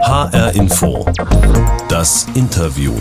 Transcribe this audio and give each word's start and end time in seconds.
HR 0.00 0.54
Info. 0.54 1.04
Das 1.88 2.26
Interview. 2.34 2.92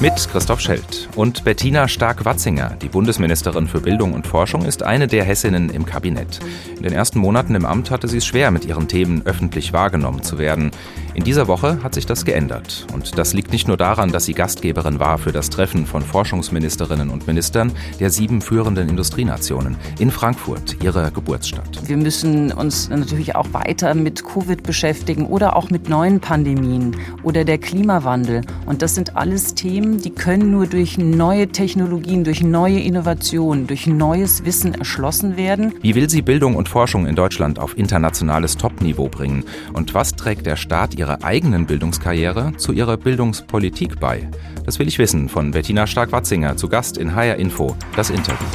Mit 0.00 0.14
Christoph 0.30 0.60
Schelt 0.60 1.08
und 1.14 1.44
Bettina 1.44 1.86
Stark-Watzinger, 1.86 2.76
die 2.80 2.88
Bundesministerin 2.88 3.68
für 3.68 3.80
Bildung 3.80 4.12
und 4.12 4.26
Forschung, 4.26 4.64
ist 4.64 4.82
eine 4.82 5.06
der 5.06 5.24
Hessinnen 5.24 5.70
im 5.70 5.86
Kabinett. 5.86 6.40
In 6.76 6.82
den 6.82 6.92
ersten 6.92 7.18
Monaten 7.18 7.54
im 7.54 7.64
Amt 7.64 7.90
hatte 7.90 8.08
sie 8.08 8.18
es 8.18 8.26
schwer, 8.26 8.50
mit 8.50 8.64
ihren 8.64 8.88
Themen 8.88 9.22
öffentlich 9.24 9.72
wahrgenommen 9.72 10.22
zu 10.22 10.38
werden. 10.38 10.70
In 11.14 11.22
dieser 11.22 11.46
Woche 11.46 11.80
hat 11.84 11.94
sich 11.94 12.06
das 12.06 12.24
geändert. 12.24 12.88
Und 12.92 13.16
das 13.16 13.34
liegt 13.34 13.52
nicht 13.52 13.68
nur 13.68 13.76
daran, 13.76 14.10
dass 14.10 14.24
sie 14.24 14.34
Gastgeberin 14.34 14.98
war 14.98 15.16
für 15.18 15.30
das 15.30 15.48
Treffen 15.48 15.86
von 15.86 16.02
Forschungsministerinnen 16.02 17.08
und 17.08 17.28
Ministern 17.28 17.70
der 18.00 18.10
sieben 18.10 18.40
führenden 18.40 18.88
Industrienationen 18.88 19.76
in 20.00 20.10
Frankfurt, 20.10 20.82
ihrer 20.82 21.12
Geburtsstadt. 21.12 21.86
Wir 21.86 21.96
müssen 21.96 22.50
uns 22.50 22.88
natürlich 22.88 23.36
auch 23.36 23.46
weiter 23.52 23.94
mit 23.94 24.24
Covid 24.24 24.64
beschäftigen 24.64 25.26
oder 25.26 25.54
auch 25.54 25.70
mit 25.70 25.88
neuen 25.88 26.18
Pandemien 26.18 26.96
oder 27.22 27.44
der 27.44 27.58
Klimawandel. 27.58 28.40
Und 28.66 28.82
das 28.82 28.96
sind 28.96 29.16
alles 29.16 29.54
Themen, 29.54 30.00
die 30.02 30.10
können 30.10 30.50
nur 30.50 30.66
durch 30.66 30.98
neue 30.98 31.46
Technologien, 31.46 32.24
durch 32.24 32.42
neue 32.42 32.80
Innovationen, 32.80 33.68
durch 33.68 33.86
neues 33.86 34.44
Wissen 34.44 34.74
erschlossen 34.74 35.36
werden. 35.36 35.74
Wie 35.80 35.94
will 35.94 36.10
sie 36.10 36.22
Bildung 36.22 36.56
und 36.56 36.68
Forschung 36.68 37.06
in 37.06 37.14
Deutschland 37.14 37.60
auf 37.60 37.78
internationales 37.78 38.56
Topniveau 38.56 39.08
bringen? 39.08 39.44
Und 39.74 39.94
was 39.94 40.16
trägt 40.16 40.46
der 40.46 40.56
Staat 40.56 40.94
ihrer 41.04 41.22
eigenen 41.22 41.66
Bildungskarriere 41.66 42.56
zu 42.56 42.72
ihrer 42.72 42.96
Bildungspolitik 42.96 44.00
bei? 44.00 44.26
Das 44.64 44.78
will 44.78 44.88
ich 44.88 44.98
wissen 44.98 45.28
von 45.28 45.50
Bettina 45.50 45.86
Stark-Watzinger, 45.86 46.56
zu 46.56 46.66
Gast 46.66 46.96
in 46.96 47.14
HR 47.14 47.36
Info, 47.36 47.76
das 47.94 48.08
Interview. 48.08 48.46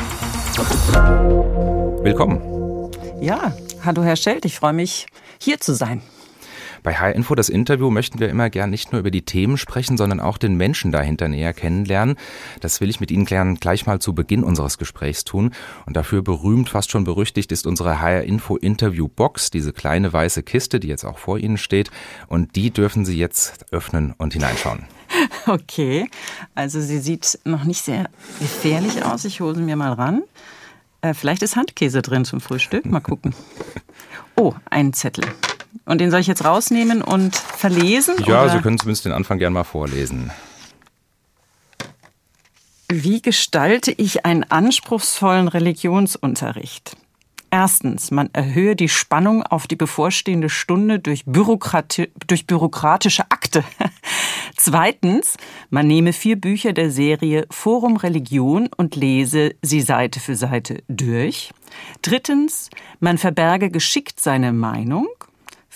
Willkommen. 2.01 2.41
Ja, 3.21 3.53
hallo 3.85 4.03
Herr 4.03 4.15
Schelt, 4.15 4.45
ich 4.45 4.55
freue 4.55 4.73
mich, 4.73 5.05
hier 5.39 5.59
zu 5.59 5.75
sein. 5.75 6.01
Bei 6.83 6.93
HR 6.95 7.15
Info 7.15 7.35
das 7.35 7.49
Interview 7.49 7.89
möchten 7.89 8.19
wir 8.19 8.29
immer 8.29 8.49
gern 8.49 8.69
nicht 8.69 8.91
nur 8.91 8.99
über 8.99 9.11
die 9.11 9.23
Themen 9.23 9.57
sprechen, 9.57 9.97
sondern 9.97 10.19
auch 10.19 10.37
den 10.37 10.55
Menschen 10.55 10.91
dahinter 10.91 11.27
näher 11.27 11.53
kennenlernen. 11.53 12.15
Das 12.61 12.81
will 12.81 12.89
ich 12.89 12.99
mit 12.99 13.11
Ihnen 13.11 13.25
gleich 13.25 13.85
mal 13.85 13.99
zu 13.99 14.13
Beginn 14.13 14.43
unseres 14.43 14.77
Gesprächs 14.77 15.23
tun. 15.23 15.51
Und 15.85 15.95
dafür 15.97 16.21
berühmt, 16.21 16.69
fast 16.69 16.91
schon 16.91 17.03
berüchtigt 17.03 17.51
ist 17.51 17.67
unsere 17.67 18.01
HR 18.01 18.23
Info 18.23 18.55
Interview 18.55 19.07
Box, 19.07 19.51
diese 19.51 19.73
kleine 19.73 20.11
weiße 20.11 20.43
Kiste, 20.43 20.79
die 20.79 20.87
jetzt 20.87 21.05
auch 21.05 21.17
vor 21.17 21.37
Ihnen 21.37 21.57
steht. 21.57 21.91
Und 22.27 22.55
die 22.55 22.71
dürfen 22.71 23.05
Sie 23.05 23.17
jetzt 23.17 23.71
öffnen 23.71 24.13
und 24.17 24.33
hineinschauen. 24.33 24.85
Okay, 25.47 26.07
also 26.53 26.79
sie 26.79 26.99
sieht 26.99 27.39
noch 27.43 27.63
nicht 27.63 27.83
sehr 27.83 28.09
gefährlich 28.39 29.03
aus. 29.03 29.25
Ich 29.25 29.41
hole 29.41 29.55
sie 29.55 29.61
mir 29.61 29.75
mal 29.75 29.93
ran. 29.93 30.21
Äh, 31.01 31.13
vielleicht 31.13 31.41
ist 31.41 31.55
Handkäse 31.55 32.01
drin 32.01 32.25
zum 32.25 32.41
Frühstück. 32.41 32.85
Mal 32.85 32.99
gucken. 32.99 33.33
Oh, 34.35 34.53
ein 34.69 34.93
Zettel. 34.93 35.25
Und 35.85 36.01
den 36.01 36.11
soll 36.11 36.19
ich 36.19 36.27
jetzt 36.27 36.45
rausnehmen 36.45 37.01
und 37.01 37.35
verlesen? 37.35 38.15
Ja, 38.25 38.43
oder? 38.43 38.51
Sie 38.51 38.59
können 38.59 38.77
zumindest 38.77 39.05
den 39.05 39.11
Anfang 39.11 39.37
gern 39.39 39.53
mal 39.53 39.63
vorlesen. 39.63 40.31
Wie 42.91 43.21
gestalte 43.21 43.91
ich 43.91 44.25
einen 44.25 44.43
anspruchsvollen 44.43 45.47
Religionsunterricht? 45.47 46.97
Erstens, 47.51 48.11
man 48.11 48.29
erhöhe 48.33 48.75
die 48.75 48.89
Spannung 48.89 49.41
auf 49.43 49.65
die 49.65 49.75
bevorstehende 49.75 50.49
Stunde 50.49 50.99
durch, 50.99 51.25
Bürokrati 51.25 52.11
durch 52.27 52.45
bürokratische 52.45 53.23
Akte. 53.31 53.63
Zweitens, 54.55 55.37
man 55.69 55.87
nehme 55.87 56.13
vier 56.13 56.35
Bücher 56.35 56.73
der 56.73 56.91
Serie 56.91 57.47
Forum 57.49 57.97
Religion 57.97 58.69
und 58.75 58.95
lese 58.95 59.55
sie 59.63 59.81
Seite 59.81 60.19
für 60.19 60.35
Seite 60.35 60.83
durch. 60.87 61.51
Drittens, 62.03 62.69
man 62.99 63.17
verberge 63.17 63.71
geschickt 63.71 64.19
seine 64.19 64.53
Meinung. 64.53 65.07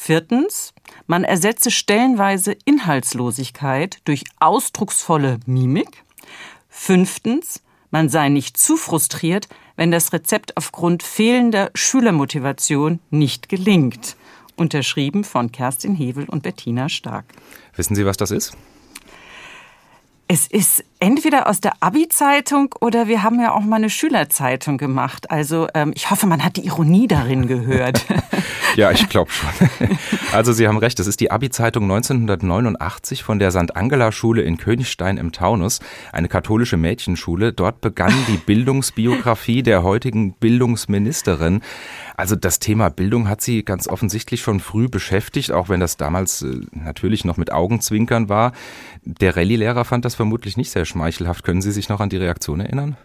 Viertens, 0.05 0.73
man 1.07 1.23
ersetze 1.23 1.71
stellenweise 1.71 2.57
Inhaltslosigkeit 2.65 3.99
durch 4.03 4.25
ausdrucksvolle 4.37 5.39
Mimik. 5.45 6.03
Fünftens, 6.67 7.63
man 7.89 8.09
sei 8.09 8.27
nicht 8.27 8.57
zu 8.57 8.75
frustriert, 8.75 9.47
wenn 9.77 9.91
das 9.91 10.11
Rezept 10.11 10.57
aufgrund 10.57 11.03
fehlender 11.03 11.71
Schülermotivation 11.73 12.99
nicht 13.11 13.47
gelingt. 13.47 14.17
Unterschrieben 14.57 15.23
von 15.23 15.53
Kerstin 15.53 15.95
Hevel 15.95 16.25
und 16.25 16.43
Bettina 16.43 16.89
Stark. 16.89 17.23
Wissen 17.77 17.95
Sie, 17.95 18.05
was 18.05 18.17
das 18.17 18.31
ist? 18.31 18.57
Es 20.27 20.47
ist 20.47 20.83
entweder 21.03 21.47
aus 21.47 21.59
der 21.59 21.73
Abi-Zeitung 21.81 22.73
oder 22.79 23.09
wir 23.09 23.23
haben 23.23 23.37
ja 23.41 23.53
auch 23.53 23.59
mal 23.59 23.75
eine 23.75 23.89
Schülerzeitung 23.89 24.77
gemacht. 24.77 25.29
Also 25.29 25.67
ähm, 25.73 25.91
ich 25.93 26.09
hoffe, 26.09 26.27
man 26.27 26.45
hat 26.45 26.55
die 26.55 26.65
Ironie 26.65 27.07
darin 27.07 27.45
gehört. 27.45 28.05
ja, 28.77 28.89
ich 28.89 29.09
glaube 29.09 29.29
schon. 29.29 29.49
Also 30.31 30.51
Sie 30.51 30.67
haben 30.67 30.77
recht, 30.77 30.99
es 30.99 31.05
ist 31.05 31.19
die 31.19 31.29
Abi-Zeitung 31.29 31.83
1989 31.83 33.21
von 33.21 33.37
der 33.37 33.51
St. 33.51 33.75
Angela-Schule 33.75 34.41
in 34.41 34.57
Königstein 34.57 35.17
im 35.17 35.31
Taunus, 35.31 35.79
eine 36.11 36.27
katholische 36.27 36.75
Mädchenschule. 36.75 37.53
Dort 37.53 37.81
begann 37.81 38.13
die 38.27 38.37
Bildungsbiografie 38.45 39.61
der 39.61 39.83
heutigen 39.83 40.33
Bildungsministerin. 40.33 41.61
Also 42.17 42.35
das 42.35 42.57
Thema 42.57 42.89
Bildung 42.89 43.29
hat 43.29 43.41
sie 43.41 43.63
ganz 43.63 43.87
offensichtlich 43.87 44.41
schon 44.41 44.59
früh 44.59 44.87
beschäftigt, 44.87 45.51
auch 45.51 45.69
wenn 45.69 45.79
das 45.79 45.97
damals 45.97 46.41
äh, 46.41 46.61
natürlich 46.71 47.25
noch 47.25 47.37
mit 47.37 47.51
Augenzwinkern 47.51 48.27
war. 48.27 48.53
Der 49.03 49.35
Rallye-Lehrer 49.35 49.85
fand 49.85 50.03
das 50.03 50.15
vermutlich 50.15 50.57
nicht 50.57 50.71
sehr 50.71 50.85
schmeichelhaft. 50.93 51.43
Können 51.43 51.61
Sie 51.61 51.71
sich 51.71 51.89
noch 51.89 51.99
an 51.99 52.09
die 52.09 52.17
Reaktion 52.17 52.59
erinnern? 52.59 52.95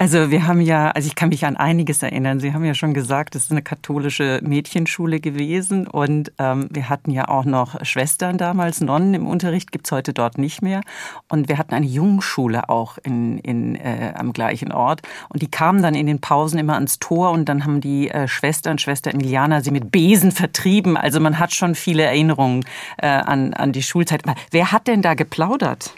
Also 0.00 0.30
wir 0.30 0.46
haben 0.46 0.62
ja, 0.62 0.92
also 0.92 1.06
ich 1.08 1.14
kann 1.14 1.28
mich 1.28 1.44
an 1.44 1.58
einiges 1.58 2.02
erinnern. 2.02 2.40
Sie 2.40 2.54
haben 2.54 2.64
ja 2.64 2.72
schon 2.72 2.94
gesagt, 2.94 3.36
es 3.36 3.44
ist 3.44 3.50
eine 3.50 3.60
katholische 3.60 4.40
Mädchenschule 4.42 5.20
gewesen 5.20 5.86
und 5.86 6.32
ähm, 6.38 6.68
wir 6.70 6.88
hatten 6.88 7.10
ja 7.10 7.28
auch 7.28 7.44
noch 7.44 7.84
Schwestern 7.84 8.38
damals, 8.38 8.80
Nonnen 8.80 9.12
im 9.12 9.26
Unterricht 9.26 9.72
gibt's 9.72 9.92
heute 9.92 10.14
dort 10.14 10.38
nicht 10.38 10.62
mehr. 10.62 10.80
Und 11.28 11.50
wir 11.50 11.58
hatten 11.58 11.74
eine 11.74 11.84
Jungschule 11.84 12.70
auch 12.70 12.96
in, 12.96 13.36
in, 13.40 13.74
äh, 13.74 14.14
am 14.16 14.32
gleichen 14.32 14.72
Ort 14.72 15.02
und 15.28 15.42
die 15.42 15.50
kamen 15.50 15.82
dann 15.82 15.94
in 15.94 16.06
den 16.06 16.22
Pausen 16.22 16.58
immer 16.58 16.76
ans 16.76 16.98
Tor 16.98 17.30
und 17.30 17.50
dann 17.50 17.66
haben 17.66 17.82
die 17.82 18.08
äh, 18.08 18.26
Schwestern, 18.26 18.78
Schwester 18.78 19.12
Emiliana, 19.12 19.60
sie 19.60 19.70
mit 19.70 19.92
Besen 19.92 20.32
vertrieben. 20.32 20.96
Also 20.96 21.20
man 21.20 21.38
hat 21.38 21.52
schon 21.52 21.74
viele 21.74 22.04
Erinnerungen 22.04 22.64
äh, 22.96 23.06
an, 23.06 23.52
an 23.52 23.72
die 23.72 23.82
Schulzeit. 23.82 24.22
Wer 24.50 24.72
hat 24.72 24.86
denn 24.86 25.02
da 25.02 25.12
geplaudert? 25.12 25.92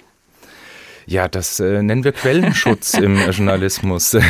Ja, 1.06 1.28
das 1.28 1.60
äh, 1.60 1.82
nennen 1.82 2.04
wir 2.04 2.12
Quellenschutz 2.12 2.94
im 2.98 3.18
Journalismus. 3.30 4.16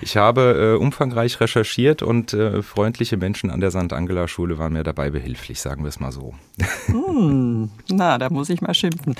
Ich 0.00 0.16
habe 0.16 0.74
äh, 0.76 0.80
umfangreich 0.80 1.40
recherchiert 1.40 2.02
und 2.02 2.32
äh, 2.32 2.62
freundliche 2.62 3.16
Menschen 3.16 3.50
an 3.50 3.60
der 3.60 3.70
St. 3.70 3.92
Angela 3.92 4.28
Schule 4.28 4.58
waren 4.58 4.72
mir 4.72 4.84
dabei 4.84 5.10
behilflich, 5.10 5.60
sagen 5.60 5.82
wir 5.82 5.88
es 5.88 6.00
mal 6.00 6.12
so. 6.12 6.34
Hm, 6.86 7.70
na, 7.88 8.18
da 8.18 8.30
muss 8.30 8.48
ich 8.48 8.60
mal 8.60 8.74
schimpfen. 8.74 9.14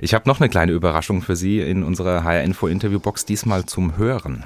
Ich 0.00 0.14
habe 0.14 0.28
noch 0.28 0.40
eine 0.40 0.48
kleine 0.48 0.72
Überraschung 0.72 1.22
für 1.22 1.36
Sie 1.36 1.60
in 1.60 1.84
unserer 1.84 2.24
HR-Info-Interview-Box, 2.24 3.24
diesmal 3.26 3.66
zum 3.66 3.96
Hören. 3.96 4.44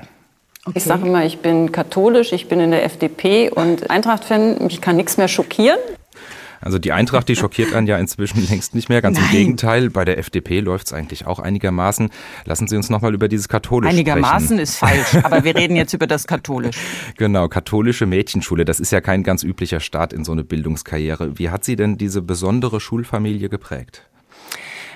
Okay. 0.66 0.78
Ich 0.78 0.84
sage 0.84 1.06
immer, 1.06 1.24
ich 1.24 1.38
bin 1.38 1.70
katholisch, 1.70 2.32
ich 2.32 2.48
bin 2.48 2.58
in 2.58 2.72
der 2.72 2.84
FDP 2.84 3.50
und 3.50 3.88
Eintracht-Fan, 3.88 4.64
mich 4.64 4.80
kann 4.80 4.96
nichts 4.96 5.16
mehr 5.16 5.28
schockieren. 5.28 5.78
Also 6.60 6.78
die 6.78 6.92
Eintracht, 6.92 7.28
die 7.28 7.36
schockiert 7.36 7.74
einen 7.74 7.86
ja 7.86 7.98
inzwischen 7.98 8.46
längst 8.48 8.74
nicht 8.74 8.88
mehr. 8.88 9.02
Ganz 9.02 9.18
Nein. 9.18 9.26
im 9.26 9.32
Gegenteil, 9.32 9.90
bei 9.90 10.04
der 10.04 10.18
FDP 10.18 10.60
läuft 10.60 10.86
es 10.86 10.92
eigentlich 10.92 11.26
auch 11.26 11.38
einigermaßen. 11.38 12.10
Lassen 12.44 12.68
Sie 12.68 12.76
uns 12.76 12.90
nochmal 12.90 13.14
über 13.14 13.28
dieses 13.28 13.48
Katholisch 13.48 13.90
Einigermaßen 13.90 14.46
sprechen. 14.46 14.58
ist 14.58 14.76
falsch, 14.76 15.24
aber 15.24 15.44
wir 15.44 15.54
reden 15.56 15.76
jetzt 15.76 15.92
über 15.92 16.06
das 16.06 16.26
Katholisch. 16.26 16.76
Genau, 17.16 17.48
katholische 17.48 18.04
Mädchenschule, 18.06 18.64
das 18.64 18.80
ist 18.80 18.90
ja 18.92 19.00
kein 19.00 19.22
ganz 19.22 19.42
üblicher 19.42 19.80
Start 19.80 20.12
in 20.12 20.24
so 20.24 20.32
eine 20.32 20.44
Bildungskarriere. 20.44 21.38
Wie 21.38 21.50
hat 21.50 21.64
Sie 21.64 21.76
denn 21.76 21.96
diese 21.98 22.20
besondere 22.20 22.80
Schulfamilie 22.80 23.48
geprägt? 23.48 24.08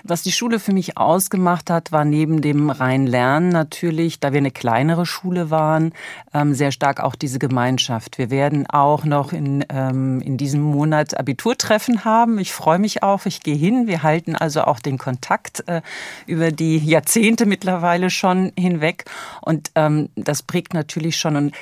Was 0.04 0.22
die 0.22 0.32
Schule 0.32 0.58
für 0.58 0.72
mich 0.72 0.96
ausgemacht 0.96 1.70
hat, 1.70 1.92
war 1.92 2.04
neben 2.04 2.40
dem 2.40 2.70
rein 2.70 3.06
Lernen 3.06 3.48
natürlich, 3.48 4.20
da 4.20 4.32
wir 4.32 4.38
eine 4.38 4.50
kleinere 4.50 5.06
Schule 5.06 5.50
waren, 5.50 5.92
ähm, 6.32 6.54
sehr 6.54 6.72
stark 6.72 7.00
auch 7.00 7.14
diese 7.14 7.38
Gemeinschaft. 7.38 8.18
Wir 8.18 8.30
werden 8.30 8.66
auch 8.68 9.04
noch 9.04 9.32
in, 9.32 9.64
ähm, 9.68 10.20
in 10.20 10.36
diesem 10.36 10.62
Monat 10.62 11.18
Abiturtreffen 11.18 12.04
haben. 12.04 12.38
Ich 12.38 12.52
freue 12.52 12.78
mich 12.78 13.02
auch, 13.02 13.26
ich 13.26 13.40
gehe 13.40 13.56
hin. 13.56 13.86
Wir 13.86 14.02
halten 14.02 14.36
also 14.36 14.62
auch 14.62 14.80
den 14.80 14.98
Kontakt 14.98 15.64
äh, 15.68 15.82
über 16.26 16.50
die 16.50 16.78
Jahrzehnte 16.78 17.46
mittlerweile 17.46 18.10
schon 18.10 18.52
hinweg. 18.58 19.04
Und 19.42 19.70
ähm, 19.74 20.08
das 20.16 20.42
prägt 20.42 20.74
natürlich 20.74 21.16
schon. 21.16 21.36
Und 21.36 21.54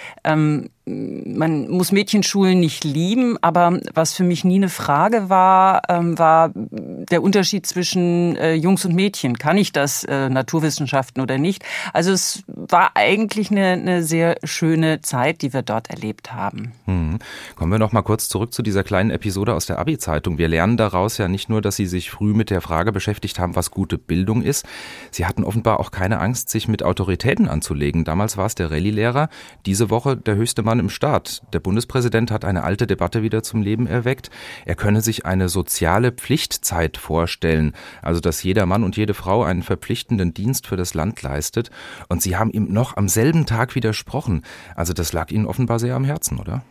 man 0.89 1.69
muss 1.69 1.93
Mädchenschulen 1.93 2.59
nicht 2.59 2.85
lieben, 2.85 3.37
aber 3.43 3.81
was 3.95 4.15
für 4.15 4.25
mich 4.25 4.45
nie 4.45 4.57
eine 4.57 4.69
Frage 4.69 5.29
war, 5.29 5.83
ähm, 5.89 6.19
war 6.19 6.51
der 6.55 7.23
Unterschied 7.23 7.67
zwischen 7.67 8.37
äh, 8.37 8.55
Jungs 8.55 8.85
und 8.85 8.95
Mädchen. 8.95 9.39
Kann 9.39 9.57
ich 9.57 9.73
das 9.73 10.05
äh, 10.05 10.29
Naturwissenschaften 10.29 11.23
oder 11.23 11.39
nicht? 11.39 11.65
Also 11.93 12.13
es 12.13 12.43
war 12.47 12.93
eigentlich 12.95 13.51
eine, 13.51 13.67
eine 13.73 14.03
sehr 14.03 14.37
schöne 14.45 15.01
Zeit, 15.01 15.43
die 15.43 15.53
wir 15.53 15.63
dort 15.63 15.91
erlebt 15.91 16.33
haben. 16.33 16.73
Hm. 16.87 17.19
Kommen 17.57 17.73
wir 17.73 17.79
noch 17.79 17.93
mal 17.93 18.03
kurz 18.03 18.29
zurück 18.29 18.53
zu 18.53 18.63
dieser 18.63 18.83
kleinen 18.83 19.11
Episode 19.11 19.55
aus 19.55 19.67
der 19.67 19.79
Abi-Zeitung. 19.79 20.39
Wir 20.39 20.49
lernen 20.49 20.77
daraus 20.77 21.19
ja 21.19 21.29
nicht 21.29 21.49
nur, 21.49 21.61
dass 21.61 21.77
Sie 21.77 21.87
sich 21.87 22.11
früh 22.11 22.33
mit 22.33 22.51
der 22.51 22.61
Frage 22.61 22.93
beschäftigt 22.93 23.39
haben, 23.39 23.57
was 23.57 23.71
gute 23.71 23.99
Bildung 23.99 24.43
ist. 24.43 24.67
Sie 25.11 25.27
hatten 25.27 25.45
offenbar 25.45 25.81
auch 25.81 25.91
keine 25.91 26.21
Angst, 26.21 26.49
sich 26.49 26.69
mit 26.69 26.83
Autoritäten 26.83 27.49
anzulegen. 27.49 28.05
Damals 28.05 28.37
war 28.37 28.47
es 28.47 28.55
der 28.55 28.71
Rallye-Lehrer, 28.71 29.29
diese 29.67 29.91
Woche 29.91 30.17
der 30.17 30.37
höchste 30.37 30.63
Mann 30.63 30.78
Mann 30.79 30.85
im 30.85 30.91
Staat. 30.91 31.43
Der 31.53 31.59
Bundespräsident 31.59 32.31
hat 32.31 32.45
eine 32.45 32.63
alte 32.63 32.87
Debatte 32.87 33.23
wieder 33.23 33.43
zum 33.43 33.63
Leben 33.63 33.87
erweckt. 33.89 34.31
Er 34.65 34.77
könne 34.77 35.01
sich 35.01 35.27
eine 35.27 35.49
soziale 35.49 36.13
Pflichtzeit 36.13 36.97
vorstellen, 36.97 37.73
also 38.01 38.21
dass 38.21 38.43
jeder 38.45 38.65
Mann 38.65 38.85
und 38.85 38.97
jede 38.97 39.15
Frau 39.15 39.43
einen 39.43 39.63
verpflichtenden 39.63 40.35
Dienst 40.35 40.69
für 40.69 40.77
das 40.77 40.95
Land 40.95 41.21
leistet. 41.23 41.71
Und 42.09 42.23
Sie 42.23 42.37
haben 42.37 42.53
ihm 42.53 42.73
noch 42.73 42.97
am 42.97 43.09
selben 43.09 43.45
Tag 43.45 43.75
widersprochen. 43.75 44.43
Also 44.77 44.93
das 44.93 45.13
lag 45.13 45.33
Ihnen 45.33 45.47
offenbar 45.47 45.81
sehr 45.81 45.97
am 45.97 46.05
Herzen, 46.05 46.39
oder? 46.39 46.63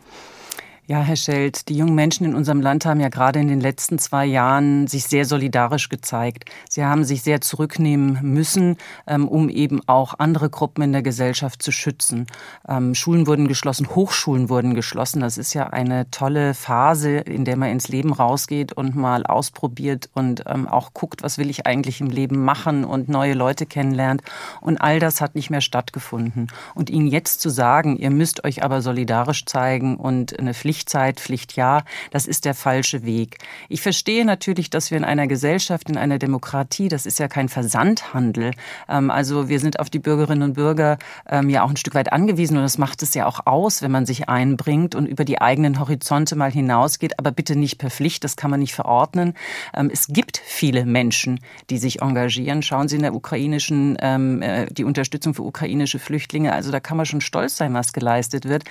Ja, 0.90 1.02
Herr 1.02 1.16
Schelt, 1.16 1.68
die 1.68 1.76
jungen 1.76 1.94
Menschen 1.94 2.24
in 2.24 2.34
unserem 2.34 2.62
Land 2.62 2.86
haben 2.86 2.98
ja 2.98 3.10
gerade 3.10 3.38
in 3.38 3.48
den 3.48 3.60
letzten 3.60 3.98
zwei 3.98 4.24
Jahren 4.24 4.86
sich 4.86 5.04
sehr 5.04 5.26
solidarisch 5.26 5.90
gezeigt. 5.90 6.46
Sie 6.70 6.82
haben 6.82 7.04
sich 7.04 7.22
sehr 7.22 7.42
zurücknehmen 7.42 8.20
müssen, 8.22 8.78
ähm, 9.06 9.28
um 9.28 9.50
eben 9.50 9.86
auch 9.86 10.14
andere 10.18 10.48
Gruppen 10.48 10.80
in 10.80 10.92
der 10.92 11.02
Gesellschaft 11.02 11.62
zu 11.62 11.72
schützen. 11.72 12.26
Ähm, 12.66 12.94
Schulen 12.94 13.26
wurden 13.26 13.48
geschlossen, 13.48 13.94
Hochschulen 13.94 14.48
wurden 14.48 14.72
geschlossen. 14.72 15.20
Das 15.20 15.36
ist 15.36 15.52
ja 15.52 15.66
eine 15.66 16.10
tolle 16.10 16.54
Phase, 16.54 17.18
in 17.18 17.44
der 17.44 17.58
man 17.58 17.68
ins 17.68 17.88
Leben 17.88 18.14
rausgeht 18.14 18.72
und 18.72 18.96
mal 18.96 19.26
ausprobiert 19.26 20.08
und 20.14 20.44
ähm, 20.46 20.66
auch 20.66 20.94
guckt, 20.94 21.22
was 21.22 21.36
will 21.36 21.50
ich 21.50 21.66
eigentlich 21.66 22.00
im 22.00 22.08
Leben 22.08 22.42
machen 22.42 22.86
und 22.86 23.10
neue 23.10 23.34
Leute 23.34 23.66
kennenlernt. 23.66 24.22
Und 24.62 24.78
all 24.78 25.00
das 25.00 25.20
hat 25.20 25.34
nicht 25.34 25.50
mehr 25.50 25.60
stattgefunden. 25.60 26.46
Und 26.74 26.88
Ihnen 26.88 27.08
jetzt 27.08 27.42
zu 27.42 27.50
sagen, 27.50 27.98
ihr 27.98 28.08
müsst 28.08 28.44
euch 28.44 28.64
aber 28.64 28.80
solidarisch 28.80 29.44
zeigen 29.44 29.98
und 29.98 30.38
eine 30.38 30.54
Pflicht 30.54 30.77
Pflichtzeit, 30.78 31.18
Pflichtjahr, 31.18 31.84
das 32.12 32.26
ist 32.26 32.44
der 32.44 32.54
falsche 32.54 33.04
Weg. 33.04 33.38
Ich 33.68 33.82
verstehe 33.82 34.24
natürlich, 34.24 34.70
dass 34.70 34.92
wir 34.92 34.98
in 34.98 35.04
einer 35.04 35.26
Gesellschaft, 35.26 35.90
in 35.90 35.96
einer 35.96 36.18
Demokratie, 36.18 36.88
das 36.88 37.04
ist 37.04 37.18
ja 37.18 37.26
kein 37.26 37.48
Versandhandel, 37.48 38.52
ähm, 38.88 39.10
also 39.10 39.48
wir 39.48 39.58
sind 39.58 39.80
auf 39.80 39.90
die 39.90 39.98
Bürgerinnen 39.98 40.42
und 40.42 40.54
Bürger 40.54 40.98
ähm, 41.28 41.50
ja 41.50 41.64
auch 41.64 41.70
ein 41.70 41.76
Stück 41.76 41.96
weit 41.96 42.12
angewiesen 42.12 42.56
und 42.56 42.62
das 42.62 42.78
macht 42.78 43.02
es 43.02 43.14
ja 43.14 43.26
auch 43.26 43.40
aus, 43.46 43.82
wenn 43.82 43.90
man 43.90 44.06
sich 44.06 44.28
einbringt 44.28 44.94
und 44.94 45.06
über 45.06 45.24
die 45.24 45.40
eigenen 45.40 45.80
Horizonte 45.80 46.36
mal 46.36 46.52
hinausgeht, 46.52 47.18
aber 47.18 47.32
bitte 47.32 47.56
nicht 47.56 47.78
per 47.78 47.90
Pflicht, 47.90 48.22
das 48.22 48.36
kann 48.36 48.52
man 48.52 48.60
nicht 48.60 48.74
verordnen. 48.74 49.34
Ähm, 49.74 49.90
es 49.92 50.06
gibt 50.06 50.40
viele 50.44 50.86
Menschen, 50.86 51.40
die 51.70 51.78
sich 51.78 52.02
engagieren. 52.02 52.62
Schauen 52.62 52.86
Sie 52.86 52.96
in 52.96 53.02
der 53.02 53.14
ukrainischen, 53.14 53.96
äh, 53.96 54.66
die 54.70 54.84
Unterstützung 54.84 55.34
für 55.34 55.42
ukrainische 55.42 55.98
Flüchtlinge, 55.98 56.52
also 56.52 56.70
da 56.70 56.78
kann 56.78 56.96
man 56.96 57.06
schon 57.06 57.20
stolz 57.20 57.56
sein, 57.56 57.74
was 57.74 57.92
geleistet 57.92 58.44
wird. 58.44 58.62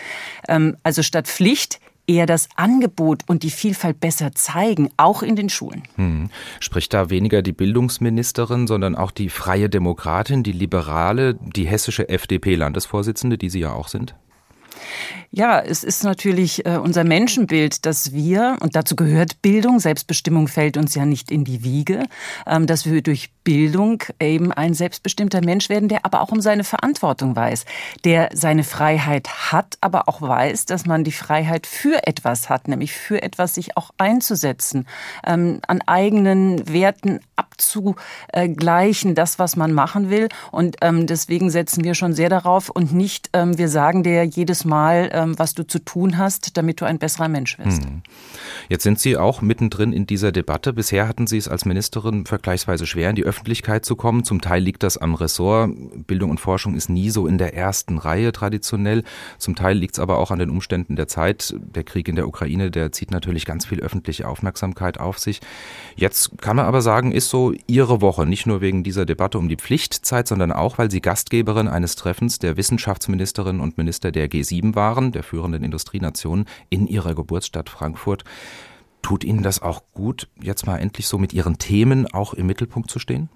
Also 0.84 1.04
statt 1.04 1.28
Pflicht 1.28 1.80
eher 2.08 2.26
das 2.26 2.48
Angebot 2.56 3.24
und 3.28 3.44
die 3.44 3.52
Vielfalt 3.52 4.00
besser 4.00 4.32
zeigen, 4.34 4.90
auch 4.98 5.22
in 5.22 5.36
den 5.36 5.50
Schulen. 5.50 5.84
Hm. 5.96 6.30
Spricht 6.60 6.94
da 6.94 7.10
weniger 7.10 7.42
die 7.42 7.52
Bildungsministerin, 7.52 8.68
sondern 8.68 8.96
auch 8.96 9.12
die 9.12 9.30
freie 9.30 9.70
Demokratin, 9.70 10.44
die 10.44 10.54
Liberale, 10.54 11.36
die 11.36 11.68
hessische 11.68 12.10
FDP-Landesvorsitzende, 12.10 13.38
die 13.38 13.50
Sie 13.50 13.60
ja 13.60 13.74
auch 13.74 13.90
sind? 13.90 14.16
Ja, 15.30 15.60
es 15.60 15.84
ist 15.84 16.04
natürlich 16.04 16.66
äh, 16.66 16.78
unser 16.78 17.04
Menschenbild, 17.04 17.86
dass 17.86 18.14
wir, 18.14 18.58
und 18.62 18.76
dazu 18.76 18.96
gehört 18.96 19.42
Bildung, 19.42 19.80
Selbstbestimmung 19.80 20.48
fällt 20.48 20.78
uns 20.78 20.96
ja 20.96 21.06
nicht 21.06 21.32
in 21.32 21.44
die 21.44 21.64
Wiege, 21.64 22.06
ähm, 22.46 22.66
dass 22.66 22.86
wir 22.86 23.02
durch 23.02 23.30
Bildung 23.48 24.04
eben 24.20 24.52
ein 24.52 24.74
selbstbestimmter 24.74 25.40
Mensch 25.40 25.70
werden, 25.70 25.88
der 25.88 26.04
aber 26.04 26.20
auch 26.20 26.34
um 26.34 26.42
seine 26.42 26.66
Verantwortung 26.66 27.34
weiß, 27.38 27.64
der 28.04 28.28
seine 28.34 28.66
Freiheit 28.66 29.54
hat, 29.54 29.78
aber 29.80 30.10
auch 30.10 30.22
weiß, 30.22 30.66
dass 30.66 30.86
man 30.86 31.06
die 31.06 31.14
Freiheit 31.14 31.66
für 31.66 32.06
etwas 32.06 32.50
hat, 32.50 32.68
nämlich 32.68 32.92
für 32.92 33.22
etwas 33.24 33.56
sich 33.56 33.78
auch 33.78 33.92
einzusetzen, 33.98 34.86
ähm, 35.26 35.62
an 35.66 35.82
eigenen 35.86 36.68
Werten 36.68 37.22
abzugleichen, 37.38 39.16
das, 39.16 39.40
was 39.40 39.56
man 39.56 39.72
machen 39.72 40.10
will. 40.10 40.28
Und 40.52 40.76
ähm, 40.82 41.08
deswegen 41.08 41.50
setzen 41.50 41.86
wir 41.86 41.96
schon 41.96 42.12
sehr 42.12 42.28
darauf 42.28 42.70
und 42.70 42.92
nicht, 42.94 43.30
wir 43.34 43.70
sagen 43.70 44.04
dir 44.04 44.24
jedes 44.24 44.66
Mal, 44.66 45.34
was 45.38 45.54
du 45.54 45.66
zu 45.66 45.80
tun 45.80 46.18
hast, 46.18 46.58
damit 46.58 46.82
du 46.82 46.86
ein 46.86 46.98
besserer 46.98 47.28
Mensch 47.28 47.60
wirst. 47.60 47.84
Hm. 47.84 48.02
Jetzt 48.68 48.84
sind 48.84 49.00
Sie 49.00 49.16
auch 49.16 49.42
mittendrin 49.42 49.94
in 49.94 50.08
dieser 50.08 50.32
Debatte. 50.32 50.74
Bisher 50.74 51.08
hatten 51.08 51.28
Sie 51.28 51.38
es 51.38 51.48
als 51.48 51.66
Ministerin 51.66 52.26
vergleichsweise 52.26 52.88
schwer 52.88 53.12
in 53.12 53.16
die 53.16 53.24
Öffentlichkeit 53.24 53.37
Öffentlichkeit 53.38 53.86
zu 53.86 53.96
kommen. 53.96 54.24
Zum 54.24 54.42
Teil 54.42 54.64
liegt 54.64 54.82
das 54.82 54.98
am 54.98 55.14
Ressort. 55.14 55.70
Bildung 56.08 56.32
und 56.32 56.40
Forschung 56.40 56.74
ist 56.74 56.90
nie 56.90 57.12
so 57.12 57.28
in 57.28 57.38
der 57.38 57.54
ersten 57.54 58.00
Reihe 58.00 58.32
traditionell. 58.32 59.04
Zum 59.38 59.56
Teil 59.56 59.78
liegt 59.78 59.94
es 59.96 60.00
aber 60.00 60.18
auch 60.18 60.32
an 60.32 60.40
den 60.40 60.50
Umständen 60.50 60.96
der 60.96 61.08
Zeit. 61.08 61.54
Der 61.60 61.84
Krieg 61.84 62.08
in 62.08 62.16
der 62.16 62.28
Ukraine, 62.28 62.72
der 62.72 62.92
zieht 62.92 63.12
natürlich 63.12 63.46
ganz 63.46 63.68
viel 63.68 63.80
öffentliche 63.80 64.28
Aufmerksamkeit 64.28 65.00
auf 65.00 65.20
sich. 65.20 65.40
Jetzt 65.96 66.42
kann 66.42 66.56
man 66.56 66.66
aber 66.66 66.82
sagen, 66.82 67.12
ist 67.12 67.30
so 67.30 67.54
Ihre 67.68 68.02
Woche, 68.02 68.26
nicht 68.26 68.48
nur 68.48 68.60
wegen 68.60 68.84
dieser 68.84 69.06
Debatte 69.06 69.38
um 69.38 69.50
die 69.50 69.56
Pflichtzeit, 69.56 70.28
sondern 70.28 70.52
auch, 70.52 70.80
weil 70.80 70.90
Sie 70.90 71.00
Gastgeberin 71.00 71.68
eines 71.68 71.96
Treffens 71.96 72.40
der 72.40 72.58
Wissenschaftsministerinnen 72.58 73.62
und 73.62 73.78
Minister 73.78 74.12
der 74.12 74.32
G7 74.32 74.74
waren, 74.74 75.12
der 75.12 75.22
führenden 75.22 75.64
Industrienationen, 75.64 76.46
in 76.70 76.88
Ihrer 76.88 77.14
Geburtsstadt 77.14 77.70
Frankfurt. 77.70 78.24
Tut 79.08 79.24
Ihnen 79.24 79.42
das 79.42 79.62
auch 79.62 79.84
gut, 79.94 80.28
jetzt 80.38 80.68
mal 80.68 80.80
endlich 80.80 81.08
so 81.08 81.18
mit 81.18 81.32
Ihren 81.32 81.58
Themen 81.58 82.08
auch 82.08 82.34
im 82.34 82.46
Mittelpunkt 82.46 82.92
zu 82.92 83.00
stehen? 83.00 83.30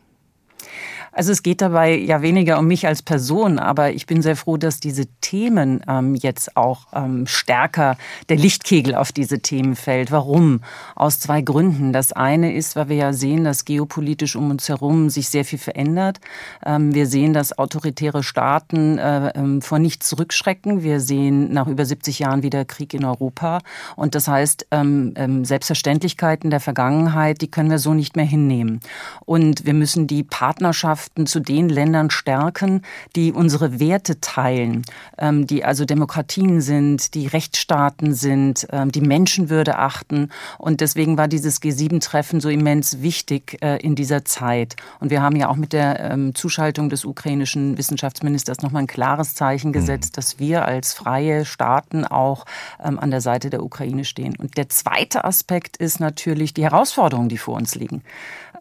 Also 1.13 1.33
es 1.33 1.43
geht 1.43 1.61
dabei 1.61 1.97
ja 1.97 2.21
weniger 2.21 2.57
um 2.57 2.67
mich 2.67 2.87
als 2.87 3.01
Person, 3.01 3.59
aber 3.59 3.91
ich 3.91 4.05
bin 4.05 4.21
sehr 4.21 4.37
froh, 4.37 4.55
dass 4.55 4.79
diese 4.79 5.07
Themen 5.19 5.83
ähm, 5.87 6.15
jetzt 6.15 6.55
auch 6.55 6.87
ähm, 6.93 7.27
stärker 7.27 7.97
der 8.29 8.37
Lichtkegel 8.37 8.95
auf 8.95 9.11
diese 9.11 9.39
Themen 9.39 9.75
fällt. 9.75 10.11
Warum? 10.11 10.61
Aus 10.95 11.19
zwei 11.19 11.41
Gründen. 11.41 11.91
Das 11.91 12.13
eine 12.13 12.53
ist, 12.53 12.77
weil 12.77 12.87
wir 12.87 12.95
ja 12.95 13.13
sehen, 13.13 13.43
dass 13.43 13.65
geopolitisch 13.65 14.37
um 14.37 14.51
uns 14.51 14.69
herum 14.69 15.09
sich 15.09 15.27
sehr 15.27 15.43
viel 15.43 15.59
verändert. 15.59 16.21
Ähm, 16.65 16.95
wir 16.95 17.07
sehen, 17.07 17.33
dass 17.33 17.57
autoritäre 17.57 18.23
Staaten 18.23 18.97
äh, 18.97 19.33
ähm, 19.35 19.61
vor 19.61 19.79
nichts 19.79 20.07
zurückschrecken. 20.07 20.81
Wir 20.81 21.01
sehen 21.01 21.51
nach 21.51 21.67
über 21.67 21.83
70 21.83 22.19
Jahren 22.19 22.41
wieder 22.41 22.63
Krieg 22.63 22.93
in 22.93 23.03
Europa. 23.03 23.59
Und 23.97 24.15
das 24.15 24.29
heißt, 24.29 24.67
ähm, 24.71 25.13
ähm, 25.17 25.43
Selbstverständlichkeiten 25.43 26.49
der 26.51 26.61
Vergangenheit, 26.61 27.41
die 27.41 27.51
können 27.51 27.69
wir 27.69 27.79
so 27.79 27.93
nicht 27.93 28.15
mehr 28.15 28.25
hinnehmen. 28.25 28.79
Und 29.25 29.65
wir 29.65 29.73
müssen 29.73 30.07
die 30.07 30.23
Partnerschaft 30.23 30.50
Partnerschaften 30.51 31.27
zu 31.27 31.39
den 31.39 31.69
Ländern 31.69 32.09
stärken, 32.09 32.81
die 33.15 33.31
unsere 33.31 33.80
Werte 33.80 34.19
teilen, 34.19 34.81
ähm, 35.18 35.48
die 35.48 35.63
also 35.63 35.86
Demokratien 35.86 36.59
sind, 36.59 37.13
die 37.13 37.27
Rechtsstaaten 37.27 38.13
sind, 38.13 38.68
ähm, 38.74 38.92
die 38.92 39.00
Menschenwürde 39.00 39.77
achten. 39.77 40.30
Und 40.57 40.81
deswegen 40.81 41.18
war 41.18 41.30
dieses 41.30 41.62
G7-Treffen 41.62 42.42
so 42.42 42.50
immens 42.50 43.01
wichtig 43.01 43.59
äh, 43.62 43.77
in 43.77 43.95
dieser 43.95 44.25
Zeit. 44.25 44.75
Und 45.00 45.09
wir 45.09 45.21
haben 45.21 45.38
ja 45.38 45.48
auch 45.48 45.56
mit 45.56 45.71
der 45.71 46.12
ähm, 46.12 46.36
Zuschaltung 46.36 46.89
des 46.89 47.06
ukrainischen 47.06 47.77
Wissenschaftsministers 47.77 48.62
nochmal 48.62 48.83
ein 48.83 48.88
klares 48.88 49.36
Zeichen 49.36 49.69
mhm. 49.69 49.74
gesetzt, 49.74 50.18
dass 50.18 50.38
wir 50.38 50.65
als 50.65 50.94
freie 50.94 51.45
Staaten 51.45 52.03
auch 52.03 52.45
an 52.77 53.12
der 53.12 53.21
Seite 53.21 53.50
der 53.50 53.63
Ukraine 53.63 54.03
stehen. 54.03 54.36
Und 54.38 54.57
der 54.57 54.68
zweite 54.68 55.24
Aspekt 55.24 55.77
ist 55.77 56.00
natürlich 56.00 56.53
die 56.53 56.63
Herausforderungen, 56.63 57.29
die 57.29 57.38
vor 57.38 57.55
uns 57.55 57.75
liegen 57.75 58.03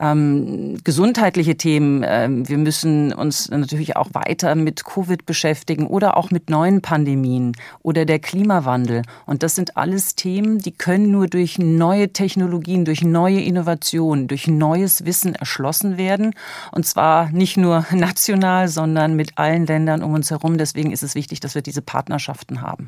ähm, 0.00 0.78
gesundheitliche 0.82 1.56
Themen. 1.56 2.04
Ähm, 2.06 2.48
wir 2.48 2.58
müssen 2.58 3.12
uns 3.12 3.50
natürlich 3.50 3.96
auch 3.96 4.08
weiter 4.12 4.54
mit 4.54 4.84
Covid 4.84 5.26
beschäftigen 5.26 5.86
oder 5.86 6.16
auch 6.16 6.30
mit 6.30 6.48
neuen 6.50 6.80
Pandemien 6.80 7.52
oder 7.82 8.04
der 8.04 8.18
Klimawandel. 8.18 9.02
Und 9.26 9.42
das 9.42 9.54
sind 9.54 9.76
alles 9.76 10.14
Themen, 10.14 10.58
die 10.58 10.72
können 10.72 11.10
nur 11.10 11.26
durch 11.26 11.58
neue 11.58 12.12
Technologien, 12.12 12.84
durch 12.84 13.02
neue 13.02 13.40
Innovationen, 13.40 14.26
durch 14.26 14.48
neues 14.48 15.04
Wissen 15.04 15.34
erschlossen 15.34 15.98
werden. 15.98 16.34
Und 16.72 16.86
zwar 16.86 17.30
nicht 17.30 17.56
nur 17.56 17.86
national, 17.92 18.68
sondern 18.68 19.14
mit 19.14 19.36
allen 19.36 19.66
Ländern 19.66 20.02
um 20.02 20.14
uns 20.14 20.30
herum. 20.30 20.56
Deswegen 20.56 20.92
ist 20.92 21.02
es 21.02 21.14
wichtig, 21.14 21.40
dass 21.40 21.54
wir 21.54 21.62
diese 21.62 21.82
Partnerschaften 21.82 22.62
haben. 22.62 22.86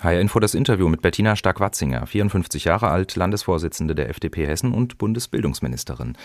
HR 0.00 0.20
Info 0.20 0.40
das 0.40 0.54
Interview 0.54 0.88
mit 0.88 1.02
Bettina 1.02 1.36
Stark-Watzinger, 1.36 2.06
54 2.06 2.64
Jahre 2.64 2.88
alt, 2.88 3.16
Landesvorsitzende 3.16 3.94
der 3.94 4.10
FDP 4.10 4.46
Hessen 4.46 4.72
und 4.72 4.98
Bundesbildungsministerin. 4.98 6.16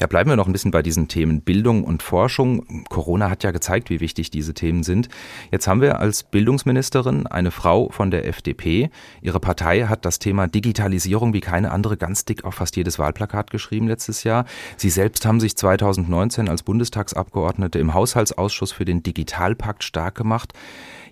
Ja, 0.00 0.06
bleiben 0.06 0.30
wir 0.30 0.36
noch 0.36 0.46
ein 0.46 0.52
bisschen 0.52 0.72
bei 0.72 0.82
diesen 0.82 1.06
Themen 1.06 1.42
Bildung 1.42 1.84
und 1.84 2.02
Forschung. 2.02 2.84
Corona 2.88 3.30
hat 3.30 3.44
ja 3.44 3.52
gezeigt, 3.52 3.90
wie 3.90 4.00
wichtig 4.00 4.30
diese 4.30 4.54
Themen 4.54 4.82
sind. 4.82 5.08
Jetzt 5.52 5.68
haben 5.68 5.80
wir 5.80 6.00
als 6.00 6.24
Bildungsministerin 6.24 7.26
eine 7.28 7.50
Frau 7.50 7.88
von 7.90 8.10
der 8.10 8.26
FDP. 8.26 8.90
Ihre 9.20 9.38
Partei 9.38 9.82
hat 9.82 10.04
das 10.04 10.18
Thema 10.18 10.48
Digitalisierung 10.48 11.34
wie 11.34 11.40
keine 11.40 11.70
andere 11.70 11.96
ganz 11.96 12.24
dick 12.24 12.44
auf 12.44 12.56
fast 12.56 12.76
jedes 12.76 12.98
Wahlplakat 12.98 13.50
geschrieben 13.50 13.86
letztes 13.86 14.24
Jahr. 14.24 14.44
Sie 14.76 14.90
selbst 14.90 15.24
haben 15.24 15.38
sich 15.38 15.56
2019 15.56 16.48
als 16.48 16.64
Bundestagsabgeordnete 16.64 17.78
im 17.78 17.94
Haushaltsausschuss 17.94 18.72
für 18.72 18.84
den 18.84 19.02
Digitalpakt 19.02 19.84
stark 19.84 20.16
gemacht. 20.16 20.52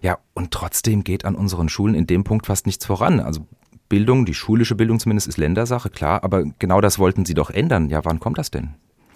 Ja, 0.00 0.18
und 0.34 0.50
trotzdem 0.50 1.04
geht 1.04 1.24
an 1.24 1.34
unseren 1.34 1.68
Schulen 1.68 1.94
in 1.94 2.06
dem 2.06 2.24
Punkt 2.24 2.46
fast 2.46 2.66
nichts 2.66 2.86
voran. 2.86 3.20
Also 3.20 3.46
Bildung, 3.88 4.24
die 4.24 4.34
schulische 4.34 4.74
Bildung 4.74 4.98
zumindest, 4.98 5.28
ist 5.28 5.36
Ländersache, 5.36 5.90
klar, 5.90 6.24
aber 6.24 6.44
genau 6.58 6.80
das 6.80 6.98
wollten 6.98 7.24
Sie 7.24 7.34
doch 7.34 7.50
ändern. 7.50 7.88
Ja, 7.88 8.04
wann 8.04 8.20
kommt 8.20 8.38
das 8.38 8.50
denn? 8.50 8.74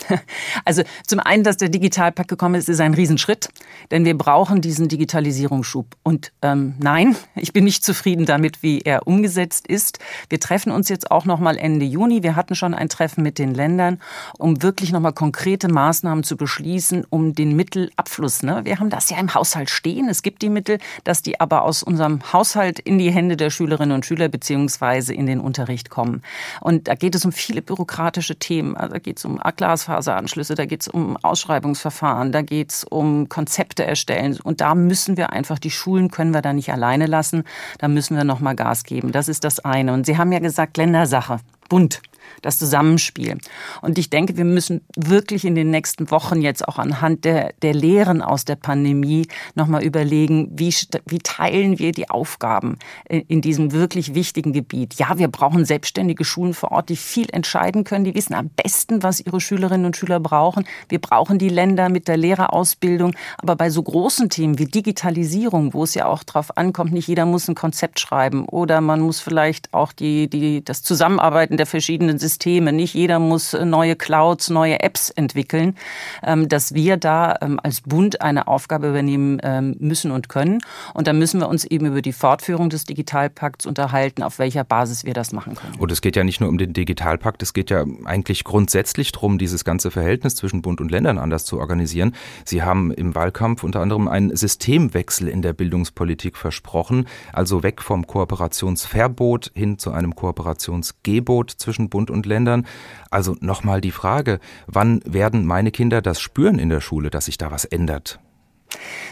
Also 0.65 0.83
zum 1.07 1.21
einen, 1.21 1.45
dass 1.45 1.57
der 1.57 1.69
Digitalpakt 1.69 2.29
gekommen 2.29 2.55
ist, 2.55 2.69
ist 2.69 2.81
ein 2.81 2.95
Riesenschritt, 2.95 3.49
denn 3.91 4.05
wir 4.05 4.17
brauchen 4.17 4.61
diesen 4.61 4.89
Digitalisierungsschub. 4.89 5.97
Und 6.03 6.33
ähm, 6.43 6.75
nein, 6.79 7.17
ich 7.35 7.53
bin 7.53 7.65
nicht 7.65 7.85
zufrieden 7.85 8.27
damit, 8.27 8.63
wie 8.63 8.81
er 8.81 9.07
umgesetzt 9.07 9.67
ist. 9.67 9.99
Wir 10.29 10.41
treffen 10.41 10.73
uns 10.73 10.89
jetzt 10.89 11.11
auch 11.11 11.25
noch 11.25 11.41
mal 11.41 11.57
Ende 11.57 11.85
Juni. 11.85 12.23
Wir 12.23 12.37
hatten 12.37 12.55
schon 12.55 12.75
ein 12.75 12.89
Treffen 12.89 13.23
mit 13.23 13.39
den 13.39 13.55
Ländern, 13.55 14.01
um 14.39 14.63
wirklich 14.63 14.93
noch 14.93 15.01
mal 15.01 15.13
konkrete 15.13 15.69
Maßnahmen 15.69 16.25
zu 16.25 16.37
beschließen, 16.37 17.05
um 17.11 17.35
den 17.35 17.57
Mittelabfluss. 17.57 18.43
Ne? 18.43 18.61
Wir 18.65 18.79
haben 18.79 18.91
das 18.91 19.11
ja 19.11 19.19
im 19.19 19.35
Haushalt 19.35 19.71
stehen. 19.71 20.09
Es 20.09 20.23
gibt 20.23 20.43
die 20.43 20.51
Mittel, 20.51 20.79
dass 21.05 21.23
die 21.23 21.41
aber 21.41 21.63
aus 21.63 21.83
unserem 21.83 22.33
Haushalt 22.33 22.79
in 22.79 22.99
die 22.99 23.11
Hände 23.11 23.37
der 23.37 23.51
Schülerinnen 23.51 23.95
und 23.95 24.07
Schüler 24.07 24.29
beziehungsweise 24.29 25.15
in 25.15 25.27
den 25.27 25.41
Unterricht 25.41 25.91
kommen. 25.91 26.23
Und 26.61 26.89
da 26.89 26.95
geht 26.95 27.15
es 27.15 27.25
um 27.25 27.33
viele 27.33 27.63
bürokratische 27.63 28.37
Themen. 28.37 28.77
Also 28.77 28.95
da 28.95 28.99
geht 28.99 29.19
es 29.19 29.25
um 29.25 29.41
Glasfaseranschlüsse, 29.85 30.55
da 30.55 30.65
geht 30.65 30.83
es 30.83 30.89
um 30.89 31.17
Ausschreibungsverfahren, 31.19 32.33
da 32.33 32.43
geht 32.43 32.73
es 32.73 32.85
um 32.85 33.29
Konzepte 33.29 33.85
erstellen. 33.85 34.39
Und 34.43 34.61
da 34.61 34.75
müssen 34.75 35.17
wir 35.17 35.33
einfach, 35.33 35.59
die 35.59 35.71
Schulen 35.71 36.11
können 36.11 36.33
wir 36.33 36.43
da 36.43 36.53
nicht 36.53 36.73
alleine 36.73 37.07
lassen. 37.07 37.45
Da 37.79 37.89
müssen 37.89 38.17
wir 38.17 38.25
nochmal 38.25 38.57
Gas 38.57 38.85
geben. 38.85 39.13
Das 39.13 39.29
ist 39.29 39.45
das 39.45 39.61
eine. 39.61 39.93
Und 39.93 40.07
Sie 40.07 40.19
haben 40.19 40.33
ja 40.33 40.39
gesagt, 40.39 40.77
Ländersache. 40.77 41.39
Bunt 41.69 42.01
das 42.45 42.59
Zusammenspiel. 42.59 43.39
Und 43.81 43.99
ich 43.99 44.11
denke, 44.11 44.37
wir 44.37 44.45
müssen 44.45 44.83
wirklich 44.97 45.45
in 45.45 45.55
den 45.55 45.71
nächsten 45.71 46.11
Wochen 46.11 46.43
jetzt 46.43 46.67
auch 46.67 46.79
anhand 46.79 47.25
der, 47.25 47.55
der 47.63 47.75
Lehren 47.75 48.23
aus 48.23 48.45
der 48.45 48.57
Pandemie 48.57 49.27
nochmal 49.55 49.83
überlegen, 49.83 50.51
wie, 50.53 50.75
wie 51.07 51.19
teilen 51.19 51.79
wir 51.79 51.93
die 51.93 52.11
Aufgaben 52.11 52.79
in 53.09 53.41
diesem 53.41 53.73
wirklich 53.73 54.15
wichtigen 54.15 54.53
Gebiet. 54.53 54.95
Ja, 54.95 55.19
wir 55.19 55.29
brauchen 55.29 55.65
selbstständige 55.65 56.25
Schulen 56.25 56.55
vor 56.55 56.73
Ort, 56.73 56.89
die 56.89 56.97
viel 56.97 57.29
entscheiden 57.33 57.85
können. 57.85 58.05
Die 58.05 58.15
wissen 58.15 58.35
am 58.35 58.51
besten, 58.51 59.03
was 59.03 59.21
ihre 59.21 59.41
Schülerinnen 59.41 59.87
und 59.87 59.97
Schüler 59.97 60.21
brauchen. 60.21 60.67
Wir 60.89 61.01
brauchen 61.01 61.39
die 61.39 61.49
Länder 61.49 61.89
mit 61.89 62.09
der 62.09 62.17
Lehrerausbildung. 62.17 63.15
Aber 63.39 63.57
bei 63.57 63.71
so 63.71 63.83
großen 63.83 64.29
Themen 64.29 64.59
wie 64.59 64.67
Digitalisierung, 64.67 65.75
wo 65.75 65.85
es 65.85 65.95
ja 65.95 66.07
auch 66.07 66.23
darauf 66.23 66.57
ankommt, 66.57 66.93
nicht 66.93 67.09
jeder 67.09 67.27
muss 67.27 67.49
ein 67.49 67.55
Konzept 67.55 68.01
schreiben 68.01 68.45
oder 68.47 68.81
man 68.81 69.01
muss 69.01 69.21
vielleicht 69.21 69.73
auch 69.73 69.93
die, 69.93 70.29
die, 70.29 70.65
das 70.65 70.83
Zusammenarbeiten 70.83 71.54
der 71.57 71.67
verschiedenen 71.67 72.19
Systeme. 72.19 72.73
Nicht 72.73 72.95
jeder 72.95 73.19
muss 73.19 73.55
äh, 73.55 73.65
neue 73.65 73.97
Clouds, 73.97 74.51
neue 74.51 74.81
Apps 74.81 75.11
entwickeln, 75.11 75.77
ähm, 76.23 76.49
dass 76.49 76.75
wir 76.75 76.97
da 76.97 77.37
ähm, 77.41 77.61
als 77.63 77.81
Bund 77.83 78.21
eine 78.21 78.49
Aufgabe 78.49 78.89
übernehmen 78.89 79.41
ähm, 79.43 79.77
müssen 79.79 80.11
und 80.11 80.29
können. 80.29 80.61
Und 80.95 81.07
da 81.07 81.13
müssen 81.13 81.41
wir 81.41 81.49
uns 81.49 81.65
eben 81.65 81.87
über 81.87 82.03
die 82.03 82.13
Fortführung 82.13 82.71
des 82.71 82.85
Digitalpakts 82.85 83.67
unterhalten, 83.67 84.23
auf 84.23 84.39
welcher 84.39 84.65
Basis 84.65 85.05
wir 85.05 85.15
das 85.15 85.33
machen 85.33 85.55
können. 85.55 85.75
Und 85.79 85.93
es 85.93 86.01
geht 86.01 86.17
ja 86.17 86.25
nicht 86.25 86.41
nur 86.41 86.49
um 86.49 86.59
den 86.59 86.73
Digitalpakt, 86.73 87.43
es 87.43 87.53
geht 87.53 87.71
ja 87.71 87.85
eigentlich 88.05 88.45
grundsätzlich 88.45 89.13
darum, 89.13 89.39
dieses 89.39 89.65
ganze 89.65 89.91
Verhältnis 89.91 90.37
zwischen 90.37 90.63
Bund 90.63 90.81
und 90.81 90.91
Ländern 90.91 91.19
anders 91.19 91.45
zu 91.45 91.59
organisieren. 91.59 92.15
Sie 92.45 92.63
haben 92.63 92.93
im 92.93 93.15
Wahlkampf 93.15 93.65
unter 93.65 93.81
anderem 93.81 94.09
einen 94.09 94.35
Systemwechsel 94.35 95.29
in 95.29 95.43
der 95.43 95.53
Bildungspolitik 95.53 96.37
versprochen, 96.37 97.07
also 97.33 97.63
weg 97.63 97.83
vom 97.83 98.07
Kooperationsverbot 98.07 99.53
hin 99.55 99.79
zu 99.79 99.93
einem 99.93 100.15
Kooperationsgebot 100.15 101.44
zwischen 101.51 101.89
Bund 101.89 102.11
und 102.11 102.27
Ländern. 102.27 102.67
Also 103.11 103.37
nochmal 103.41 103.81
die 103.81 103.91
Frage, 103.91 104.41
wann 104.67 105.01
werden 105.05 105.45
meine 105.45 105.71
Kinder 105.71 106.03
das 106.03 106.21
spüren 106.21 106.59
in 106.59 106.69
der 106.69 106.81
Schule, 106.81 107.11
dass 107.11 107.27
sich 107.27 107.39
da 107.39 107.51
was 107.51 107.65
ändert? 107.65 108.21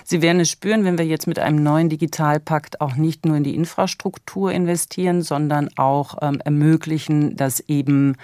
Sie 0.04 0.22
werden 0.22 0.40
es 0.40 0.50
spüren, 0.50 0.84
wenn 0.84 0.98
wir 0.98 1.06
jetzt 1.06 1.26
mit 1.26 1.38
einem 1.38 1.62
neuen 1.62 1.88
Digitalpakt 1.88 2.80
auch 2.80 2.96
nicht 2.96 3.24
nur 3.24 3.36
in 3.36 3.44
die 3.44 3.54
Infrastruktur 3.54 4.52
investieren, 4.52 5.22
sondern 5.22 5.68
auch 5.76 6.16
ähm, 6.20 6.40
ermöglichen, 6.44 7.36
dass 7.36 7.60
eben 7.60 8.16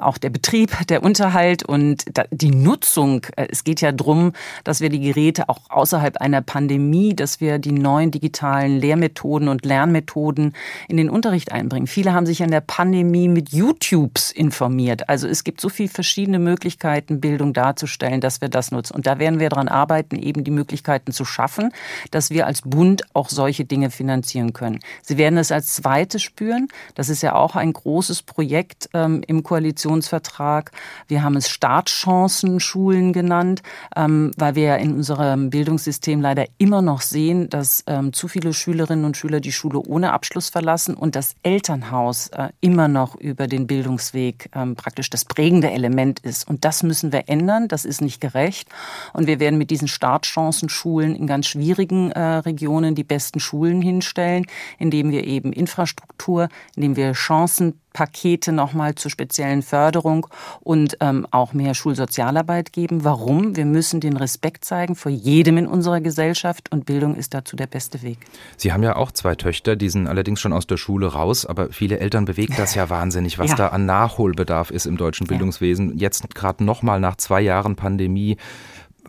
auch 0.00 0.18
der 0.18 0.30
Betrieb, 0.30 0.86
der 0.88 1.02
Unterhalt 1.02 1.62
und 1.62 2.04
die 2.30 2.50
Nutzung, 2.50 3.22
äh, 3.36 3.46
es 3.50 3.64
geht 3.64 3.80
ja 3.80 3.92
darum, 3.92 4.32
dass 4.64 4.80
wir 4.80 4.88
die 4.88 5.00
Geräte 5.00 5.48
auch 5.48 5.60
außerhalb 5.68 6.18
einer 6.18 6.42
Pandemie, 6.42 7.14
dass 7.14 7.40
wir 7.40 7.58
die 7.58 7.72
neuen 7.72 8.10
digitalen 8.10 8.78
Lehrmethoden 8.78 9.48
und 9.48 9.64
Lernmethoden 9.64 10.54
in 10.88 10.96
den 10.96 11.10
Unterricht 11.10 11.52
einbringen. 11.52 11.86
Viele 11.86 12.12
haben 12.12 12.26
sich 12.26 12.40
in 12.40 12.50
der 12.50 12.60
Pandemie 12.60 13.28
mit 13.28 13.50
YouTubes 13.50 14.30
informiert. 14.30 15.08
Also 15.08 15.28
es 15.28 15.44
gibt 15.44 15.60
so 15.60 15.68
viele 15.68 15.88
verschiedene 15.88 16.38
Möglichkeiten, 16.38 17.20
Bildung 17.20 17.52
darzustellen, 17.52 18.20
dass 18.20 18.40
wir 18.40 18.48
das 18.48 18.70
nutzen. 18.70 18.94
Und 18.94 19.06
da 19.06 19.18
werden 19.18 19.40
wir 19.40 19.48
daran 19.48 19.68
arbeiten, 19.68 20.16
eben 20.16 20.44
die 20.44 20.50
Möglichkeiten 20.50 21.12
zu 21.12 21.24
schaffen, 21.24 21.72
dass 22.10 22.30
wir 22.30 22.46
als 22.46 22.62
Bund 22.62 23.04
auch 23.14 23.28
solche 23.28 23.64
Dinge 23.64 23.90
finanzieren 23.90 24.52
können. 24.52 24.80
Sie 25.02 25.18
werden 25.18 25.38
es 25.38 25.52
als 25.52 25.74
zweites 25.74 26.22
spüren. 26.22 26.68
Das 26.94 27.08
ist 27.08 27.22
ja 27.22 27.34
auch 27.34 27.56
ein 27.56 27.72
großes 27.72 28.22
Projekt 28.22 28.88
ähm, 28.94 29.22
im 29.26 29.42
Koalitionsvertrag. 29.68 30.72
Wir 31.08 31.22
haben 31.22 31.36
es 31.36 31.48
Startchancen-Schulen 31.50 33.12
genannt, 33.12 33.62
ähm, 33.94 34.30
weil 34.36 34.54
wir 34.54 34.62
ja 34.62 34.76
in 34.76 34.94
unserem 34.94 35.50
Bildungssystem 35.50 36.20
leider 36.20 36.46
immer 36.58 36.80
noch 36.80 37.02
sehen, 37.02 37.50
dass 37.50 37.84
ähm, 37.86 38.12
zu 38.12 38.28
viele 38.28 38.54
Schülerinnen 38.54 39.04
und 39.04 39.16
Schüler 39.16 39.40
die 39.40 39.52
Schule 39.52 39.80
ohne 39.80 40.12
Abschluss 40.12 40.48
verlassen 40.48 40.94
und 40.94 41.14
das 41.14 41.34
Elternhaus 41.42 42.28
äh, 42.28 42.48
immer 42.60 42.88
noch 42.88 43.16
über 43.16 43.46
den 43.46 43.66
Bildungsweg 43.66 44.50
ähm, 44.54 44.74
praktisch 44.74 45.10
das 45.10 45.24
prägende 45.24 45.70
Element 45.70 46.20
ist. 46.20 46.48
Und 46.48 46.64
das 46.64 46.82
müssen 46.82 47.12
wir 47.12 47.28
ändern. 47.28 47.68
Das 47.68 47.84
ist 47.84 48.00
nicht 48.00 48.20
gerecht. 48.20 48.68
Und 49.12 49.26
wir 49.26 49.40
werden 49.40 49.58
mit 49.58 49.70
diesen 49.70 49.88
Startchancen 49.88 50.68
Schulen 50.68 51.14
in 51.14 51.26
ganz 51.26 51.46
schwierigen 51.46 52.10
äh, 52.12 52.20
Regionen 52.20 52.94
die 52.94 53.04
besten 53.04 53.40
Schulen 53.40 53.82
hinstellen, 53.82 54.46
indem 54.78 55.10
wir 55.10 55.24
eben 55.24 55.52
Infrastruktur, 55.52 56.48
indem 56.74 56.96
wir 56.96 57.12
Chancen 57.12 57.74
Pakete 57.92 58.52
nochmal 58.52 58.94
zur 58.94 59.10
speziellen 59.10 59.62
Förderung 59.62 60.26
und 60.60 60.96
ähm, 61.00 61.26
auch 61.30 61.52
mehr 61.52 61.74
Schulsozialarbeit 61.74 62.72
geben. 62.72 63.04
Warum? 63.04 63.56
Wir 63.56 63.64
müssen 63.64 64.00
den 64.00 64.16
Respekt 64.16 64.64
zeigen 64.64 64.94
vor 64.94 65.10
jedem 65.10 65.58
in 65.58 65.66
unserer 65.66 66.00
Gesellschaft 66.00 66.70
und 66.72 66.86
Bildung 66.86 67.16
ist 67.16 67.34
dazu 67.34 67.56
der 67.56 67.66
beste 67.66 68.02
Weg. 68.02 68.18
Sie 68.56 68.72
haben 68.72 68.82
ja 68.82 68.96
auch 68.96 69.12
zwei 69.12 69.34
Töchter, 69.34 69.76
die 69.76 69.88
sind 69.88 70.06
allerdings 70.06 70.40
schon 70.40 70.52
aus 70.52 70.66
der 70.66 70.76
Schule 70.76 71.08
raus, 71.08 71.46
aber 71.46 71.70
viele 71.70 71.98
Eltern 71.98 72.24
bewegt 72.24 72.58
das 72.58 72.74
ja 72.74 72.90
wahnsinnig, 72.90 73.38
was 73.38 73.50
ja. 73.50 73.56
da 73.56 73.68
an 73.68 73.86
Nachholbedarf 73.86 74.70
ist 74.70 74.86
im 74.86 74.96
deutschen 74.96 75.26
Bildungswesen. 75.26 75.98
Jetzt 75.98 76.34
gerade 76.34 76.64
nochmal 76.64 77.00
nach 77.00 77.16
zwei 77.16 77.40
Jahren 77.40 77.76
Pandemie. 77.76 78.36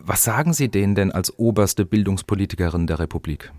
Was 0.02 0.22
sagen 0.22 0.52
Sie 0.52 0.68
denen 0.68 0.94
denn 0.94 1.12
als 1.12 1.38
oberste 1.38 1.84
Bildungspolitikerin 1.84 2.86
der 2.86 2.98
Republik? 2.98 3.52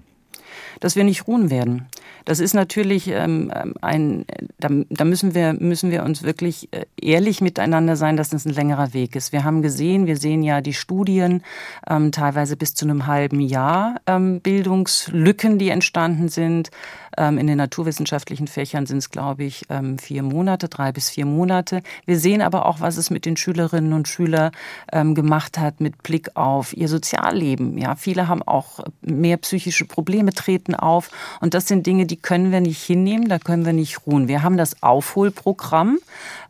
Dass 0.81 0.97
wir 0.97 1.05
nicht 1.05 1.27
ruhen 1.27 1.49
werden. 1.49 1.87
Das 2.25 2.39
ist 2.39 2.53
natürlich 2.53 3.07
ähm, 3.07 3.51
ein, 3.81 4.25
da, 4.59 4.67
da, 4.89 5.05
müssen 5.05 5.33
wir, 5.33 5.53
müssen 5.53 5.91
wir 5.91 6.03
uns 6.03 6.23
wirklich 6.23 6.67
äh, 6.71 6.85
ehrlich 7.01 7.39
miteinander 7.39 7.95
sein, 7.95 8.17
dass 8.17 8.29
das 8.29 8.45
ein 8.45 8.53
längerer 8.53 8.93
Weg 8.93 9.15
ist. 9.15 9.31
Wir 9.31 9.45
haben 9.45 9.61
gesehen, 9.61 10.07
wir 10.07 10.17
sehen 10.17 10.43
ja 10.43 10.59
die 10.59 10.73
Studien, 10.73 11.43
ähm, 11.89 12.11
teilweise 12.11 12.57
bis 12.57 12.75
zu 12.75 12.85
einem 12.85 13.07
halben 13.07 13.39
Jahr 13.39 13.95
ähm, 14.07 14.41
Bildungslücken, 14.41 15.57
die 15.57 15.69
entstanden 15.69 16.27
sind. 16.27 16.69
Ähm, 17.17 17.37
in 17.37 17.47
den 17.47 17.57
naturwissenschaftlichen 17.57 18.47
Fächern 18.47 18.85
sind 18.85 18.99
es, 18.99 19.09
glaube 19.09 19.43
ich, 19.43 19.65
ähm, 19.69 19.97
vier 19.97 20.23
Monate, 20.23 20.69
drei 20.69 20.91
bis 20.91 21.09
vier 21.09 21.25
Monate. 21.25 21.81
Wir 22.05 22.19
sehen 22.19 22.41
aber 22.41 22.65
auch, 22.65 22.79
was 22.79 22.97
es 22.97 23.09
mit 23.09 23.25
den 23.25 23.37
Schülerinnen 23.37 23.93
und 23.93 24.07
Schülern 24.07 24.51
ähm, 24.91 25.15
gemacht 25.15 25.57
hat 25.57 25.81
mit 25.81 26.03
Blick 26.03 26.35
auf 26.35 26.75
ihr 26.75 26.87
Sozialleben. 26.87 27.77
Ja, 27.77 27.95
viele 27.95 28.27
haben 28.27 28.43
auch 28.43 28.79
mehr 29.01 29.37
psychische 29.37 29.85
Probleme 29.85 30.31
treten 30.31 30.75
auf. 30.75 31.09
Und 31.39 31.53
das 31.53 31.67
sind 31.67 31.85
Dinge, 31.85 32.05
die 32.05 32.17
können 32.17 32.51
wir 32.51 32.61
nicht 32.61 32.81
hinnehmen, 32.81 33.27
da 33.27 33.39
können 33.39 33.65
wir 33.65 33.73
nicht 33.73 34.05
ruhen. 34.05 34.27
Wir 34.27 34.43
haben 34.43 34.57
das 34.57 34.81
Aufholprogramm. 34.81 35.99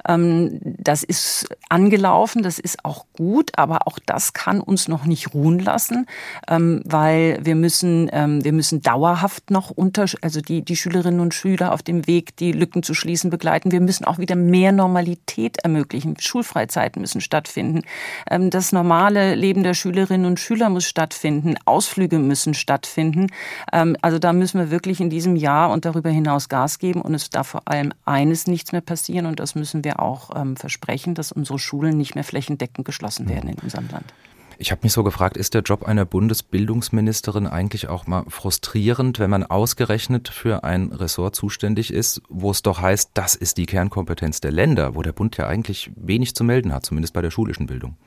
Das 0.04 1.04
ist 1.04 1.48
angelaufen, 1.70 2.42
das 2.42 2.58
ist 2.58 2.84
auch 2.84 3.06
gut, 3.16 3.52
aber 3.56 3.86
auch 3.86 4.00
das 4.04 4.34
kann 4.34 4.60
uns 4.60 4.88
noch 4.88 5.06
nicht 5.06 5.36
ruhen 5.36 5.60
lassen, 5.60 6.08
weil 6.48 7.40
wir 7.44 7.54
müssen, 7.54 8.08
wir 8.08 8.52
müssen 8.52 8.82
dauerhaft 8.82 9.52
noch 9.52 9.70
unter, 9.70 10.06
also 10.22 10.42
die 10.42 10.51
die, 10.52 10.64
die 10.64 10.76
Schülerinnen 10.76 11.22
und 11.22 11.34
Schüler 11.34 11.74
auf 11.74 11.82
dem 11.82 12.06
Weg, 12.08 12.36
die 12.36 12.52
Lücken 12.52 12.84
zu 12.84 12.94
schließen, 12.94 13.30
begleiten. 13.30 13.72
Wir 13.72 13.80
müssen 13.80 14.04
auch 14.04 14.18
wieder 14.20 14.36
mehr 14.36 14.74
Normalität 14.74 15.58
ermöglichen. 15.64 16.16
Schulfreizeiten 16.20 17.02
müssen 17.02 17.22
stattfinden. 17.22 17.84
Ähm, 18.30 18.50
das 18.50 18.74
normale 18.74 19.36
Leben 19.36 19.64
der 19.64 19.74
Schülerinnen 19.74 20.26
und 20.26 20.40
Schüler 20.40 20.70
muss 20.70 20.86
stattfinden. 20.86 21.56
Ausflüge 21.66 22.20
müssen 22.20 22.54
stattfinden. 22.54 23.28
Ähm, 23.72 23.96
also 24.02 24.20
da 24.20 24.34
müssen 24.34 24.60
wir 24.60 24.72
wirklich 24.72 25.00
in 25.00 25.10
diesem 25.10 25.38
Jahr 25.38 25.72
und 25.72 25.86
darüber 25.86 26.10
hinaus 26.10 26.50
Gas 26.50 26.80
geben. 26.80 27.02
Und 27.02 27.14
es 27.14 27.30
darf 27.30 27.48
vor 27.48 27.62
allem 27.66 27.94
eines 28.04 28.46
nichts 28.46 28.74
mehr 28.74 28.82
passieren. 28.82 29.26
Und 29.26 29.40
das 29.40 29.56
müssen 29.56 29.86
wir 29.86 30.02
auch 30.02 30.32
ähm, 30.36 30.58
versprechen, 30.58 31.16
dass 31.16 31.32
unsere 31.32 31.60
Schulen 31.60 31.98
nicht 31.98 32.16
mehr 32.16 32.26
flächendeckend 32.26 32.86
geschlossen 32.86 33.30
werden 33.30 33.50
in 33.50 33.58
unserem 33.60 33.88
Land. 33.90 34.14
Ich 34.62 34.70
habe 34.70 34.82
mich 34.84 34.94
so 34.94 35.04
gefragt, 35.04 35.38
ist 35.38 35.56
der 35.56 35.64
Job 35.64 35.82
einer 35.82 36.06
Bundesbildungsministerin 36.06 37.48
eigentlich 37.48 37.88
auch 37.88 38.06
mal 38.06 38.26
frustrierend, 38.28 39.18
wenn 39.18 39.32
man 39.32 39.44
ausgerechnet 39.44 40.30
für 40.30 40.64
ein 40.64 40.92
Ressort 40.92 41.36
zuständig 41.36 41.92
ist, 41.92 42.22
wo 42.30 42.52
es 42.52 42.62
doch 42.62 42.80
heißt, 42.80 43.10
das 43.16 43.34
ist 43.34 43.58
die 43.58 43.66
Kernkompetenz 43.66 44.40
der 44.40 44.52
Länder, 44.52 44.94
wo 44.94 45.02
der 45.02 45.14
Bund 45.14 45.36
ja 45.38 45.48
eigentlich 45.48 45.90
wenig 45.96 46.36
zu 46.36 46.44
melden 46.44 46.76
hat, 46.76 46.86
zumindest 46.86 47.16
bei 47.16 47.24
der 47.24 47.32
schulischen 47.32 47.66
Bildung? 47.66 47.98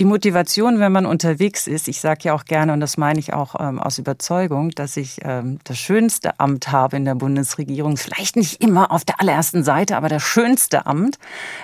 Die 0.00 0.06
Motivation, 0.06 0.80
wenn 0.80 0.92
man 0.92 1.04
unterwegs 1.04 1.66
ist, 1.66 1.86
ich 1.86 2.00
sage 2.00 2.20
ja 2.22 2.32
auch 2.32 2.46
gerne, 2.46 2.72
und 2.72 2.80
das 2.80 2.96
meine 2.96 3.18
ich 3.18 3.34
auch 3.34 3.54
ähm, 3.60 3.78
aus 3.78 3.98
Überzeugung, 3.98 4.70
dass 4.70 4.96
ich 4.96 5.18
ähm, 5.24 5.58
das 5.64 5.76
schönste 5.76 6.40
Amt 6.40 6.72
habe 6.72 6.96
in 6.96 7.04
der 7.04 7.16
Bundesregierung. 7.16 7.98
Vielleicht 7.98 8.34
nicht 8.34 8.64
immer 8.64 8.92
auf 8.92 9.04
der 9.04 9.20
allerersten 9.20 9.62
Seite, 9.62 9.98
aber 9.98 10.08
das 10.08 10.22
schönste 10.22 10.86
Amt, 10.86 11.18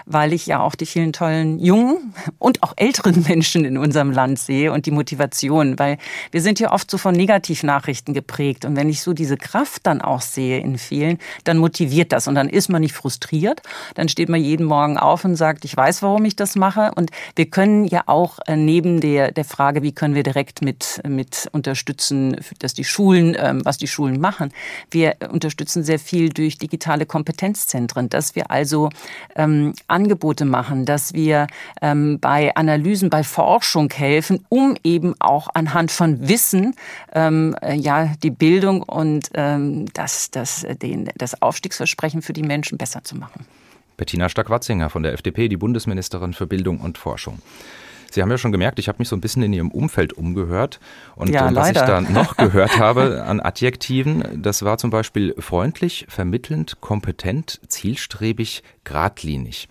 weil 0.05 0.35
ich 0.35 0.45
ja 0.45 0.61
auch 0.61 0.75
die 0.75 0.85
vielen 0.85 1.15
tollen 1.15 1.59
jungen 1.59 2.13
und 2.39 2.63
auch 2.63 2.75
älteren 2.77 3.25
Menschen 3.27 3.65
in 3.65 3.79
unserem 3.79 4.11
Land 4.11 4.39
sehe 4.39 4.71
und 4.71 4.85
die 4.85 4.91
Motivation, 4.91 5.79
weil 5.79 5.97
wir 6.31 6.43
sind 6.43 6.61
ja 6.61 6.73
oft 6.73 6.91
so 6.91 6.99
von 6.99 7.15
Negativnachrichten 7.15 8.13
geprägt. 8.13 8.67
Und 8.67 8.77
wenn 8.77 8.91
ich 8.91 9.01
so 9.01 9.15
diese 9.15 9.39
Kraft 9.39 9.87
dann 9.87 10.03
auch 10.03 10.21
sehe 10.21 10.61
in 10.61 10.77
vielen, 10.77 11.17
dann 11.45 11.57
motiviert 11.57 12.13
das 12.13 12.29
und 12.29 12.35
dann 12.35 12.51
ist 12.51 12.69
man 12.69 12.83
nicht 12.83 12.93
frustriert. 12.93 13.63
Dann 13.95 14.11
steht 14.11 14.29
man 14.29 14.43
jeden 14.43 14.67
Morgen 14.67 14.99
auf 14.99 15.25
und 15.25 15.37
sagt, 15.37 15.65
ich 15.65 15.75
weiß, 15.75 16.03
warum 16.03 16.27
ich 16.27 16.37
das 16.37 16.55
mache. 16.55 16.93
Und 16.97 17.11
wir 17.35 17.47
können 17.47 17.87
ja 17.87 18.03
auch 18.05 18.26
auch 18.27 18.39
äh, 18.47 18.57
neben 18.57 19.01
der, 19.01 19.31
der 19.31 19.45
Frage, 19.45 19.83
wie 19.83 19.93
können 19.93 20.15
wir 20.15 20.25
direkt 20.25 20.63
mit, 20.63 21.01
mit 21.07 21.49
unterstützen, 21.53 22.37
dass 22.59 22.75
die 22.75 22.85
Schulen, 22.85 23.37
ähm, 23.39 23.65
was 23.65 23.79
die 23.79 23.87
Schulen 23.87 24.21
machen. 24.21 24.53
Wir 24.91 25.17
unterstützen 25.31 25.85
sehr 25.85 25.99
viel 25.99 26.31
durch 26.31 26.59
digitale 26.59 27.07
Kompetenzzentren, 27.07 28.09
dass 28.09 28.35
wir 28.35 28.51
also 28.51 28.91
ähm, 29.37 29.75
Angebote 29.87 30.45
machen, 30.45 30.85
dass 30.85 31.15
wir 31.15 31.47
ähm, 31.81 32.19
bei 32.21 32.55
Analysen, 32.57 33.11
bei 33.11 33.23
Forschung 33.23 33.91
helfen, 33.93 34.45
um 34.49 34.77
eben 34.83 35.15
auch 35.21 35.49
anhand 35.55 35.93
von 35.93 36.29
Wissen 36.29 36.75
ähm, 37.15 37.55
äh, 37.63 37.75
ja 37.75 38.13
die 38.23 38.31
Bildung 38.31 38.83
und 38.83 39.31
ähm, 39.35 39.87
das, 39.95 40.31
das, 40.33 40.67
den, 40.83 41.11
das 41.17 41.41
Aufstiegsversprechen 41.41 42.23
für 42.23 42.33
die 42.33 42.43
Menschen 42.43 42.77
besser 42.77 43.05
zu 43.05 43.17
machen. 43.17 43.47
Bettina 43.97 44.29
Stark-Watzinger 44.29 44.91
von 44.91 45.03
der 45.03 45.13
FDP, 45.15 45.49
die 45.49 45.57
Bundesministerin 45.57 46.35
für 46.35 46.47
Bildung 46.47 46.81
und 46.81 46.99
Forschung. 46.99 47.41
Sie 48.17 48.23
haben 48.23 48.31
ja 48.31 48.39
schon 48.39 48.51
gemerkt, 48.51 48.79
ich 48.79 48.89
habe 48.89 48.97
mich 48.99 49.11
so 49.11 49.15
ein 49.15 49.21
bisschen 49.21 49.43
in 49.43 49.53
Ihrem 49.53 49.71
Umfeld 49.71 50.15
umgehört. 50.15 50.81
Und 51.17 51.29
ja, 51.29 51.55
was 51.55 51.69
ich 51.69 51.75
da 51.75 52.01
noch 52.01 52.37
gehört 52.39 52.79
habe 52.79 53.25
an 53.25 53.41
Adjektiven, 53.41 54.43
das 54.43 54.65
war 54.65 54.79
zum 54.79 54.89
Beispiel 54.89 55.35
freundlich, 55.39 56.07
vermittelnd, 56.09 56.81
kompetent, 56.81 57.61
zielstrebig, 57.69 58.63
geradlinig. 58.85 59.69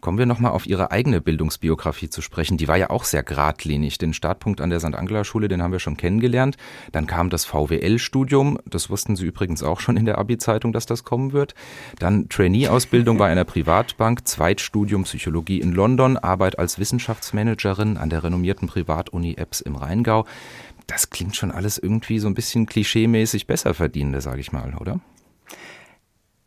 Kommen 0.00 0.18
wir 0.18 0.26
nochmal 0.26 0.52
auf 0.52 0.66
Ihre 0.66 0.90
eigene 0.90 1.20
Bildungsbiografie 1.20 2.08
zu 2.08 2.22
sprechen. 2.22 2.56
Die 2.56 2.68
war 2.68 2.76
ja 2.76 2.90
auch 2.90 3.04
sehr 3.04 3.22
geradlinig. 3.22 3.98
Den 3.98 4.14
Startpunkt 4.14 4.60
an 4.60 4.70
der 4.70 4.80
St. 4.80 4.94
Angela 4.94 5.24
Schule, 5.24 5.48
den 5.48 5.62
haben 5.62 5.72
wir 5.72 5.78
schon 5.78 5.96
kennengelernt. 5.96 6.56
Dann 6.92 7.06
kam 7.06 7.28
das 7.28 7.44
VWL-Studium. 7.44 8.58
Das 8.64 8.88
wussten 8.88 9.16
Sie 9.16 9.26
übrigens 9.26 9.62
auch 9.62 9.80
schon 9.80 9.96
in 9.96 10.06
der 10.06 10.18
Abi-Zeitung, 10.18 10.72
dass 10.72 10.86
das 10.86 11.04
kommen 11.04 11.32
wird. 11.32 11.54
Dann 11.98 12.28
Trainee-Ausbildung 12.28 13.18
bei 13.18 13.28
einer 13.28 13.44
Privatbank, 13.44 14.26
Zweitstudium 14.26 15.04
Psychologie 15.04 15.60
in 15.60 15.72
London, 15.72 16.16
Arbeit 16.16 16.58
als 16.58 16.78
Wissenschaftsmanagerin 16.78 17.96
an 17.96 18.10
der 18.10 18.24
renommierten 18.24 18.68
Privatuni 18.68 19.34
Epps 19.34 19.60
im 19.60 19.76
Rheingau. 19.76 20.24
Das 20.86 21.10
klingt 21.10 21.36
schon 21.36 21.52
alles 21.52 21.78
irgendwie 21.78 22.18
so 22.18 22.26
ein 22.26 22.34
bisschen 22.34 22.66
klischeemäßig 22.66 23.46
besser 23.46 23.74
verdienende, 23.74 24.20
sage 24.20 24.40
ich 24.40 24.50
mal, 24.50 24.74
oder? 24.80 24.98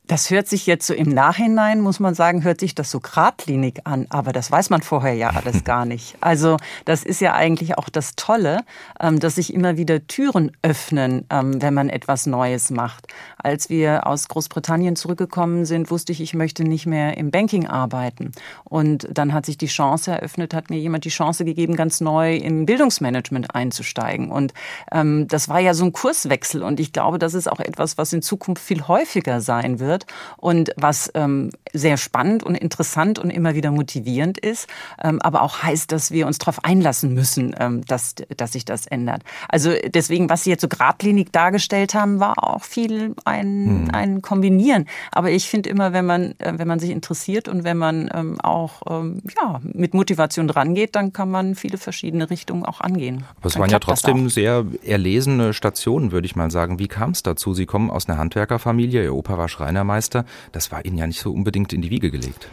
Das 0.07 0.29
hört 0.29 0.50
sich 0.50 0.67
jetzt 0.67 0.86
so 0.86 0.93
im 0.93 1.07
Nachhinein, 1.07 1.79
muss 1.79 2.01
man 2.01 2.13
sagen, 2.13 2.43
hört 2.43 2.60
sich 2.60 2.75
das 2.75 2.91
so 2.91 3.00
geradlinig 3.00 3.88
an, 3.88 4.05
aber 4.10 4.33
das 4.33 4.51
weiß 4.51 4.69
man 4.69 4.81
vorher 4.81 5.13
ja 5.13 5.29
alles 5.29 5.63
gar 5.63 5.86
nicht. 5.86 6.17
Also 6.19 6.57
das 6.83 7.03
ist 7.03 7.22
ja 7.22 7.33
eigentlich 7.33 7.77
auch 7.77 7.88
das 7.88 8.17
Tolle, 8.17 8.60
ähm, 9.00 9.22
dass 9.22 9.36
sich 9.36 9.53
immer 9.53 9.77
wieder 9.77 10.05
Türen 10.05 10.51
öffnen, 10.62 11.25
ähm, 11.29 11.62
wenn 11.62 11.74
man 11.74 11.88
etwas 11.88 12.25
Neues 12.25 12.69
macht. 12.69 13.07
Als 13.41 13.69
wir 13.69 14.05
aus 14.05 14.27
Großbritannien 14.27 14.98
zurückgekommen 14.98 15.63
sind, 15.63 15.89
wusste 15.89 16.12
ich, 16.12 16.19
ich 16.19 16.33
möchte 16.33 16.65
nicht 16.65 16.86
mehr 16.86 17.17
im 17.17 17.31
Banking 17.31 17.67
arbeiten. 17.67 18.33
Und 18.65 19.07
dann 19.10 19.31
hat 19.31 19.45
sich 19.45 19.57
die 19.57 19.67
Chance 19.67 20.12
eröffnet, 20.12 20.53
hat 20.53 20.69
mir 20.69 20.79
jemand 20.79 21.05
die 21.05 21.10
Chance 21.10 21.45
gegeben, 21.45 21.77
ganz 21.77 22.01
neu 22.01 22.36
im 22.36 22.65
Bildungsmanagement 22.65 23.55
einzusteigen. 23.55 24.31
Und 24.31 24.53
ähm, 24.91 25.29
das 25.29 25.48
war 25.48 25.62
ja 25.62 25.74
so 25.74 25.86
ein 25.86 25.93
Kurswechsel. 25.93 26.62
Und 26.62 26.81
ich 26.81 26.91
glaube, 26.91 27.19
das 27.19 27.33
ist 27.33 27.50
auch 27.50 27.62
etwas, 27.62 27.98
was 27.98 28.12
in 28.12 28.22
Zukunft 28.22 28.62
viel 28.62 28.86
häufiger 28.89 29.39
sein 29.39 29.79
wird 29.79 30.02
wird 30.03 30.13
und 30.38 30.72
was 30.77 31.12
ähm, 31.15 31.51
sehr 31.74 31.98
spannend 31.98 32.43
und 32.43 32.55
interessant 32.55 33.19
und 33.19 33.29
immer 33.29 33.55
wieder 33.55 33.72
motivierend 33.72 34.38
ist, 34.38 34.67
ähm, 35.03 35.22
aber 35.22 35.41
auch 35.41 35.63
heißt, 35.63 35.91
dass 35.91 36.12
wir 36.12 36.27
uns 36.27 36.38
darauf 36.38 36.63
einlassen 36.63 37.13
müssen, 37.13 37.55
ähm, 37.60 37.86
dass, 37.86 38.15
dass 38.38 38.53
sich 38.53 38.65
das 38.65 38.86
ändert. 38.86 39.24
Also 39.50 39.72
deswegen, 39.88 40.29
was 40.29 40.43
Sie 40.43 40.50
jetzt 40.50 40.62
so 40.62 40.67
geradlinig 40.67 41.31
dargestellt 41.31 41.93
haben, 41.93 42.19
war 42.19 42.43
auch 42.43 42.63
viel 42.63 43.15
ein, 43.25 43.88
hm. 43.88 43.89
ein 43.93 44.22
Kombinieren. 44.22 44.86
Aber 45.12 45.31
ich 45.31 45.50
finde 45.50 45.69
immer, 45.69 45.93
wenn 45.93 46.05
man, 46.05 46.36
äh, 46.39 46.53
wenn 46.57 46.67
man 46.67 46.79
sich 46.79 46.91
interessiert 46.91 47.48
und 47.48 47.63
wenn 47.63 47.77
man 47.77 48.10
ähm, 48.13 48.39
auch 48.41 48.81
ähm, 48.89 49.22
ja, 49.41 49.60
mit 49.63 49.93
Motivation 49.93 50.50
rangeht, 50.50 50.95
dann 50.95 51.13
kann 51.13 51.31
man 51.31 51.55
viele 51.55 51.77
verschiedene 51.77 52.29
Richtungen 52.29 52.65
auch 52.65 52.81
angehen. 52.81 53.24
Aber 53.38 53.48
es 53.48 53.57
waren 53.57 53.69
ja 53.69 53.79
trotzdem 53.79 54.29
sehr 54.29 54.65
erlesene 54.83 55.53
Stationen, 55.53 56.12
würde 56.12 56.25
ich 56.25 56.36
mal 56.36 56.51
sagen. 56.51 56.79
Wie 56.79 56.88
kam 56.88 57.12
es 57.12 57.24
dazu? 57.24 57.53
Sie 57.53 57.65
kommen 57.65 57.89
aus 57.89 58.07
einer 58.07 58.17
Handwerkerfamilie, 58.17 59.03
Ihr 59.03 59.13
Opa 59.13 59.38
war 59.38 59.48
Schreiner 59.48 59.82
Bürgermeister, 59.83 60.25
das 60.51 60.71
war 60.71 60.85
Ihnen 60.85 60.97
ja 60.97 61.07
nicht 61.07 61.19
so 61.19 61.31
unbedingt 61.31 61.73
in 61.73 61.81
die 61.81 61.89
Wiege 61.89 62.09
gelegt. 62.09 62.47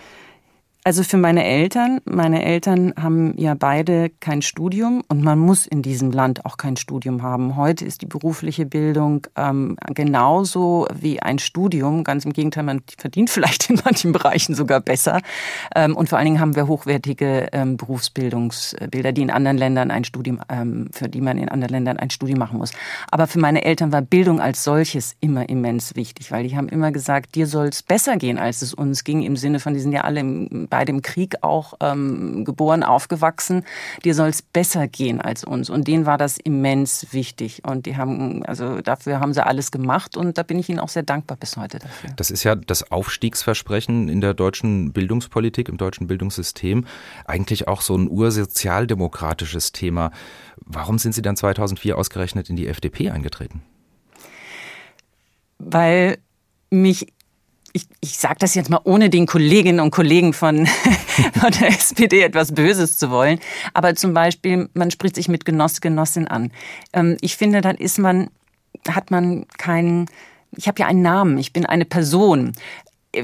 Also 0.82 1.02
für 1.02 1.18
meine 1.18 1.44
Eltern, 1.44 2.00
meine 2.06 2.42
Eltern 2.42 2.94
haben 2.98 3.34
ja 3.36 3.52
beide 3.52 4.08
kein 4.08 4.40
Studium 4.40 5.04
und 5.08 5.22
man 5.22 5.38
muss 5.38 5.66
in 5.66 5.82
diesem 5.82 6.10
Land 6.10 6.46
auch 6.46 6.56
kein 6.56 6.78
Studium 6.78 7.22
haben. 7.22 7.56
Heute 7.56 7.84
ist 7.84 8.00
die 8.00 8.06
berufliche 8.06 8.64
Bildung 8.64 9.26
ähm, 9.36 9.76
genauso 9.92 10.88
wie 10.98 11.20
ein 11.20 11.38
Studium. 11.38 12.02
Ganz 12.02 12.24
im 12.24 12.32
Gegenteil, 12.32 12.62
man 12.62 12.80
verdient 12.96 13.28
vielleicht 13.30 13.68
in 13.68 13.78
manchen 13.84 14.12
Bereichen 14.12 14.54
sogar 14.54 14.80
besser. 14.80 15.20
Ähm, 15.76 15.94
und 15.94 16.08
vor 16.08 16.16
allen 16.16 16.24
Dingen 16.24 16.40
haben 16.40 16.56
wir 16.56 16.66
hochwertige 16.66 17.48
ähm, 17.52 17.76
Berufsbildungsbilder, 17.76 19.12
die 19.12 19.20
in 19.20 19.30
anderen 19.30 19.58
Ländern 19.58 19.90
ein 19.90 20.04
Studium, 20.04 20.40
ähm, 20.48 20.88
für 20.92 21.10
die 21.10 21.20
man 21.20 21.36
in 21.36 21.50
anderen 21.50 21.72
Ländern 21.72 21.98
ein 21.98 22.08
Studium 22.08 22.38
machen 22.38 22.56
muss. 22.56 22.72
Aber 23.10 23.26
für 23.26 23.38
meine 23.38 23.66
Eltern 23.66 23.92
war 23.92 24.00
Bildung 24.00 24.40
als 24.40 24.64
solches 24.64 25.14
immer 25.20 25.46
immens 25.50 25.94
wichtig, 25.94 26.32
weil 26.32 26.48
die 26.48 26.56
haben 26.56 26.70
immer 26.70 26.90
gesagt, 26.90 27.34
dir 27.34 27.46
soll 27.46 27.66
es 27.66 27.82
besser 27.82 28.16
gehen, 28.16 28.38
als 28.38 28.62
es 28.62 28.72
uns 28.72 29.04
ging, 29.04 29.20
im 29.20 29.36
Sinne 29.36 29.60
von, 29.60 29.74
die 29.74 29.80
sind 29.80 29.92
ja 29.92 30.04
alle 30.04 30.20
im 30.20 30.69
bei 30.70 30.84
dem 30.84 31.02
Krieg 31.02 31.36
auch 31.42 31.74
ähm, 31.80 32.44
geboren, 32.44 32.82
aufgewachsen. 32.82 33.64
Dir 34.04 34.14
soll 34.14 34.28
es 34.28 34.40
besser 34.40 34.88
gehen 34.88 35.20
als 35.20 35.44
uns. 35.44 35.68
Und 35.68 35.88
denen 35.88 36.06
war 36.06 36.16
das 36.16 36.38
immens 36.38 37.08
wichtig. 37.12 37.62
Und 37.66 37.86
die 37.86 37.96
haben, 37.96 38.44
also 38.46 38.80
dafür 38.80 39.20
haben 39.20 39.34
sie 39.34 39.44
alles 39.44 39.70
gemacht 39.70 40.16
und 40.16 40.38
da 40.38 40.42
bin 40.42 40.58
ich 40.58 40.68
ihnen 40.68 40.78
auch 40.78 40.88
sehr 40.88 41.02
dankbar 41.02 41.36
bis 41.36 41.56
heute 41.56 41.78
dafür. 41.78 42.10
Das 42.16 42.30
ist 42.30 42.44
ja 42.44 42.54
das 42.54 42.90
Aufstiegsversprechen 42.90 44.08
in 44.08 44.20
der 44.20 44.34
deutschen 44.34 44.92
Bildungspolitik, 44.92 45.68
im 45.68 45.76
deutschen 45.76 46.06
Bildungssystem. 46.06 46.86
Eigentlich 47.26 47.68
auch 47.68 47.82
so 47.82 47.96
ein 47.96 48.08
ursozialdemokratisches 48.08 49.72
Thema. 49.72 50.12
Warum 50.56 50.98
sind 50.98 51.14
Sie 51.14 51.22
dann 51.22 51.36
2004 51.36 51.98
ausgerechnet 51.98 52.48
in 52.48 52.56
die 52.56 52.68
FDP 52.68 53.10
eingetreten? 53.10 53.62
Weil 55.58 56.18
mich 56.70 57.12
ich, 57.72 57.86
ich 58.00 58.18
sage 58.18 58.36
das 58.38 58.54
jetzt 58.54 58.70
mal, 58.70 58.80
ohne 58.84 59.10
den 59.10 59.26
Kolleginnen 59.26 59.80
und 59.80 59.90
Kollegen 59.90 60.32
von, 60.32 60.66
von 61.40 61.50
der 61.60 61.68
SPD 61.68 62.22
etwas 62.22 62.52
Böses 62.52 62.96
zu 62.96 63.10
wollen. 63.10 63.38
Aber 63.74 63.94
zum 63.94 64.14
Beispiel, 64.14 64.68
man 64.74 64.90
spricht 64.90 65.14
sich 65.14 65.28
mit 65.28 65.44
Genoss, 65.44 65.80
Genossin 65.80 66.28
an. 66.28 66.50
Ähm, 66.92 67.16
ich 67.20 67.36
finde, 67.36 67.60
dann 67.60 67.76
ist 67.76 67.98
man, 67.98 68.30
hat 68.88 69.10
man 69.10 69.46
keinen, 69.58 70.06
ich 70.56 70.66
habe 70.68 70.80
ja 70.80 70.86
einen 70.86 71.02
Namen, 71.02 71.38
ich 71.38 71.52
bin 71.52 71.66
eine 71.66 71.84
Person. 71.84 72.52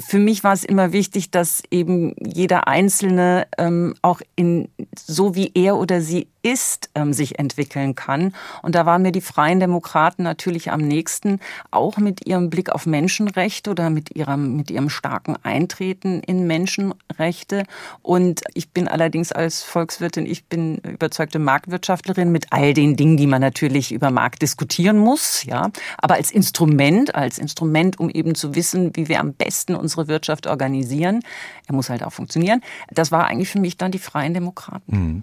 Für 0.00 0.18
mich 0.18 0.42
war 0.42 0.52
es 0.52 0.64
immer 0.64 0.92
wichtig, 0.92 1.30
dass 1.30 1.62
eben 1.70 2.14
jeder 2.18 2.66
Einzelne 2.66 3.46
ähm, 3.56 3.94
auch 4.02 4.20
in 4.34 4.68
so 4.98 5.34
wie 5.36 5.52
er 5.54 5.76
oder 5.76 6.00
sie 6.00 6.28
ist, 6.46 6.90
ähm, 6.94 7.12
sich 7.12 7.40
entwickeln 7.40 7.96
kann. 7.96 8.32
Und 8.62 8.76
da 8.76 8.86
waren 8.86 9.02
mir 9.02 9.10
die 9.10 9.20
Freien 9.20 9.58
Demokraten 9.58 10.22
natürlich 10.22 10.70
am 10.70 10.80
nächsten, 10.80 11.40
auch 11.72 11.96
mit 11.96 12.24
ihrem 12.24 12.50
Blick 12.50 12.70
auf 12.70 12.86
Menschenrechte 12.86 13.68
oder 13.68 13.90
mit 13.90 14.14
ihrem, 14.14 14.56
mit 14.56 14.70
ihrem 14.70 14.88
starken 14.88 15.34
Eintreten 15.42 16.20
in 16.20 16.46
Menschenrechte. 16.46 17.64
Und 18.00 18.42
ich 18.54 18.70
bin 18.70 18.86
allerdings 18.86 19.32
als 19.32 19.64
Volkswirtin, 19.64 20.24
ich 20.24 20.44
bin 20.44 20.76
überzeugte 20.76 21.40
Marktwirtschaftlerin 21.40 22.30
mit 22.30 22.52
all 22.52 22.74
den 22.74 22.96
Dingen, 22.96 23.16
die 23.16 23.26
man 23.26 23.40
natürlich 23.40 23.90
über 23.90 24.12
Markt 24.12 24.40
diskutieren 24.40 24.98
muss, 24.98 25.42
ja. 25.42 25.70
Aber 25.98 26.14
als 26.14 26.30
Instrument, 26.30 27.16
als 27.16 27.38
Instrument, 27.38 27.98
um 27.98 28.08
eben 28.08 28.36
zu 28.36 28.54
wissen, 28.54 28.94
wie 28.94 29.08
wir 29.08 29.18
am 29.18 29.32
besten 29.32 29.74
unsere 29.74 30.06
Wirtschaft 30.06 30.46
organisieren. 30.46 31.22
Er 31.66 31.74
muss 31.74 31.90
halt 31.90 32.04
auch 32.04 32.12
funktionieren. 32.12 32.60
Das 32.90 33.10
war 33.10 33.26
eigentlich 33.26 33.48
für 33.48 33.58
mich 33.58 33.76
dann 33.76 33.90
die 33.90 33.98
Freien 33.98 34.32
Demokraten. 34.32 34.96
Mhm. 34.96 35.22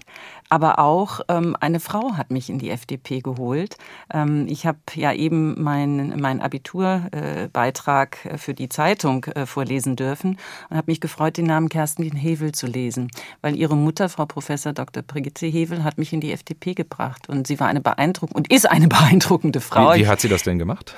Aber 0.50 0.80
auch 0.80 1.13
ähm, 1.30 1.56
eine 1.60 1.80
Frau 1.80 2.14
hat 2.14 2.32
mich 2.32 2.50
in 2.50 2.60
die 2.60 2.70
FDP 2.70 3.22
geholt. 3.22 3.78
Ähm, 4.14 4.48
ich 4.50 4.66
habe 4.66 4.80
ja 4.96 5.14
eben 5.14 5.62
meinen 5.62 6.20
mein 6.20 6.42
Abiturbeitrag 6.42 8.26
äh, 8.26 8.38
für 8.38 8.54
die 8.54 8.70
Zeitung 8.70 9.26
äh, 9.26 9.46
vorlesen 9.46 9.96
dürfen 9.96 10.38
und 10.70 10.78
habe 10.78 10.92
mich 10.92 11.02
gefreut, 11.02 11.38
den 11.38 11.46
Namen 11.46 11.70
Kerstin 11.70 12.16
Hevel 12.16 12.52
zu 12.52 12.68
lesen, 12.68 13.10
weil 13.42 13.56
ihre 13.56 13.76
Mutter, 13.76 14.10
Frau 14.10 14.26
Professor 14.26 14.74
Dr. 14.74 15.04
Brigitte 15.04 15.48
Hevel, 15.48 15.84
hat 15.84 15.98
mich 15.98 16.14
in 16.14 16.22
die 16.22 16.32
FDP 16.32 16.74
gebracht 16.74 17.30
und 17.30 17.48
sie 17.48 17.60
war 17.60 17.68
eine 17.68 17.82
beeindruckende 17.82 18.38
und 18.38 18.52
ist 18.52 18.70
eine 18.70 18.88
beeindruckende 18.90 19.62
Frau. 19.62 19.94
Wie, 19.94 20.02
wie 20.02 20.08
hat 20.08 20.22
sie 20.22 20.30
das 20.30 20.44
denn 20.44 20.60
gemacht? 20.60 20.96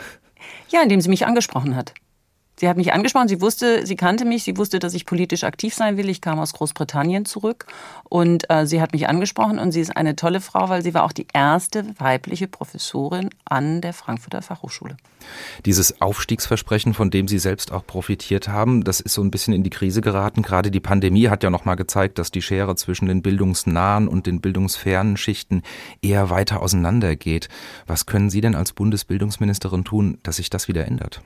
Ja, 0.70 0.82
indem 0.84 1.02
sie 1.02 1.10
mich 1.10 1.26
angesprochen 1.26 1.76
hat. 1.76 1.94
Sie 2.58 2.70
hat 2.70 2.78
mich 2.78 2.94
angesprochen, 2.94 3.28
sie 3.28 3.42
wusste, 3.42 3.86
sie 3.86 3.96
kannte 3.96 4.24
mich, 4.24 4.44
sie 4.44 4.58
wusste, 4.58 4.80
dass 4.80 4.94
ich 4.94 5.06
politisch 5.06 5.44
aktiv 5.44 5.74
sein 5.74 5.98
will. 5.98 6.10
Ich 6.10 6.22
kam 6.22 6.40
aus 6.40 6.54
Großbritannien 6.54 7.26
zurück 7.26 7.66
und 8.06 8.50
äh, 8.50 8.66
sie 8.66 8.82
hat 8.82 8.94
mich 8.94 9.10
angesprochen 9.10 9.60
und 9.60 9.72
sie 9.72 9.82
ist 9.82 9.96
eine 9.96 10.16
tolle 10.16 10.40
Frau, 10.40 10.70
weil 10.70 10.82
sie 10.82 10.94
war 10.94 11.04
auch 11.04 11.12
die 11.12 11.28
erste 11.34 11.86
weibliche 11.98 12.48
Professorin 12.48 13.30
an 13.44 13.82
der 13.82 13.94
Frankfurter 13.94 14.42
Fachhochschule. 14.42 14.96
Dieses 15.66 16.02
Aufstiegsversprechen, 16.02 16.94
von 16.94 17.10
dem 17.10 17.28
Sie 17.28 17.40
selbst 17.40 17.72
auch 17.72 17.86
profitiert 17.86 18.48
haben, 18.48 18.84
das 18.84 19.00
ist 19.00 19.14
so 19.14 19.22
ein 19.24 19.32
bisschen 19.32 19.54
in 19.54 19.64
die 19.64 19.70
Krise 19.70 20.02
geraten. 20.02 20.44
Gerade 20.44 20.72
die 20.72 20.80
Pandemie 20.80 21.30
hat 21.30 21.44
ja 21.44 21.50
nochmal 21.50 21.76
gezeigt, 21.76 22.20
dass 22.20 22.32
die 22.32 22.42
Schere 22.42 22.76
zwischen 22.76 23.08
den 23.08 23.22
bildungsnahen 23.22 24.08
und 24.08 24.28
den 24.28 24.40
bildungsfernen 24.40 25.18
Schichten 25.18 25.64
eher 26.02 26.30
weiter 26.30 26.62
auseinandergeht. 26.62 27.50
Was 27.88 28.06
können 28.06 28.30
Sie 28.30 28.42
denn 28.42 28.56
als 28.56 28.74
Bundesbildungsministerin 28.74 29.84
tun, 29.84 30.20
dass 30.24 30.38
sich 30.38 30.50
das 30.50 30.68
wieder 30.68 30.86
ändert? 30.86 31.22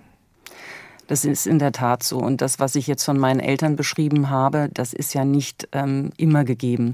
Das 1.10 1.26
ist 1.26 1.48
in 1.48 1.58
der 1.58 1.72
Tat 1.72 2.04
so. 2.04 2.20
Und 2.20 2.40
das, 2.40 2.60
was 2.60 2.76
ich 2.76 2.86
jetzt 2.86 3.04
von 3.04 3.18
meinen 3.18 3.40
Eltern 3.40 3.76
beschrieben 3.76 4.30
habe, 4.30 4.70
das 4.72 4.94
ist 4.94 5.16
ja 5.16 5.26
nicht 5.26 5.68
ähm, 5.72 6.12
immer 6.18 6.44
gegeben. 6.44 6.94